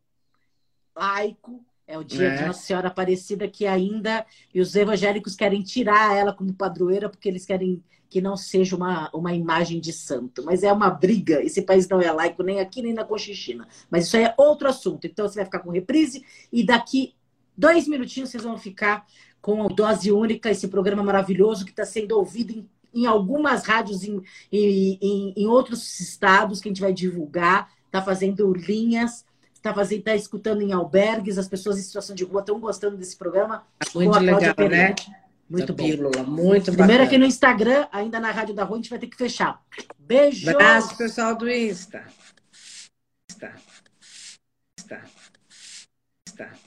laico, 0.95 1.62
é 1.86 1.97
o 1.97 2.04
dia 2.04 2.30
é. 2.30 2.38
de 2.38 2.45
Nossa 2.45 2.62
Senhora 2.62 2.88
Aparecida 2.88 3.45
que 3.45 3.67
ainda 3.67 4.26
e 4.54 4.62
os 4.62 4.73
evangélicos 4.73 5.36
querem 5.36 5.62
tirar 5.62 6.15
ela 6.15 6.32
como 6.32 6.54
padroeira 6.54 7.10
porque 7.10 7.28
eles 7.28 7.45
querem 7.45 7.84
que 8.10 8.21
não 8.21 8.38
seja 8.38 8.73
uma, 8.73 9.10
uma 9.13 9.34
imagem 9.34 9.82
de 9.82 9.91
santo. 9.91 10.45
Mas 10.45 10.63
é 10.63 10.71
uma 10.71 10.89
briga. 10.89 11.43
Esse 11.43 11.62
país 11.62 11.89
não 11.89 11.99
é 11.99 12.10
laico 12.10 12.41
nem 12.41 12.62
aqui 12.62 12.82
nem 12.82 12.93
na 12.93 13.04
Conchichina. 13.04 13.67
Mas 13.91 14.06
isso 14.06 14.15
aí 14.15 14.23
é 14.23 14.34
outro 14.38 14.69
assunto. 14.69 15.06
Então 15.06 15.28
você 15.28 15.36
vai 15.36 15.45
ficar 15.45 15.60
com 15.60 15.71
reprise 15.71 16.23
e 16.54 16.65
daqui 16.65 17.15
dois 17.58 17.86
minutinhos 17.86 18.30
vocês 18.30 18.43
vão 18.43 18.58
ficar 18.58 19.06
com 19.43 19.67
Dose 19.67 20.10
Única, 20.10 20.49
esse 20.49 20.69
programa 20.69 21.03
maravilhoso 21.03 21.65
que 21.65 21.71
está 21.71 21.86
sendo 21.86 22.17
ouvido 22.17 22.53
em, 22.53 22.69
em 22.93 23.06
algumas 23.06 23.65
rádios 23.65 24.01
em, 24.06 24.23
em, 24.49 25.34
em, 25.36 25.47
outros 25.47 25.99
estados 25.99 26.62
que 26.62 26.69
a 26.69 26.71
gente 26.71 26.82
vai 26.82 26.93
divulgar. 26.93 27.69
Está 27.86 28.01
fazendo 28.01 28.53
linhas 28.53 29.25
está 29.63 29.73
fazendo, 29.73 30.03
tá 30.03 30.13
escutando 30.13 30.62
em 30.62 30.73
albergues, 30.73 31.38
as 31.38 31.47
pessoas 31.47 31.79
em 31.79 31.82
situação 31.82 32.13
de 32.13 32.25
rua 32.25 32.41
estão 32.41 32.60
gostando 32.60 32.97
desse 32.97 33.15
programa. 33.15 33.65
Muito 33.95 34.19
legal, 34.19 34.69
né? 34.69 34.93
Muito 35.49 35.73
bom. 35.73 35.86
Pílula, 35.86 36.23
muito 36.23 36.65
Primeiro 36.65 37.03
bacana. 37.03 37.03
aqui 37.03 37.17
no 37.17 37.25
Instagram, 37.25 37.88
ainda 37.91 38.19
na 38.19 38.32
Rádio 38.32 38.53
da 38.53 38.63
Rua, 38.63 38.75
a 38.75 38.82
gente 38.82 38.89
vai 38.89 38.99
ter 38.99 39.08
que 39.08 39.15
fechar. 39.15 39.62
Beijo! 39.97 40.49
Abraço, 40.49 40.97
pessoal 40.97 41.36
do 41.36 41.49
Insta. 41.49 42.03
Insta. 43.29 43.53
Insta. 44.77 45.01
Insta. 46.27 46.62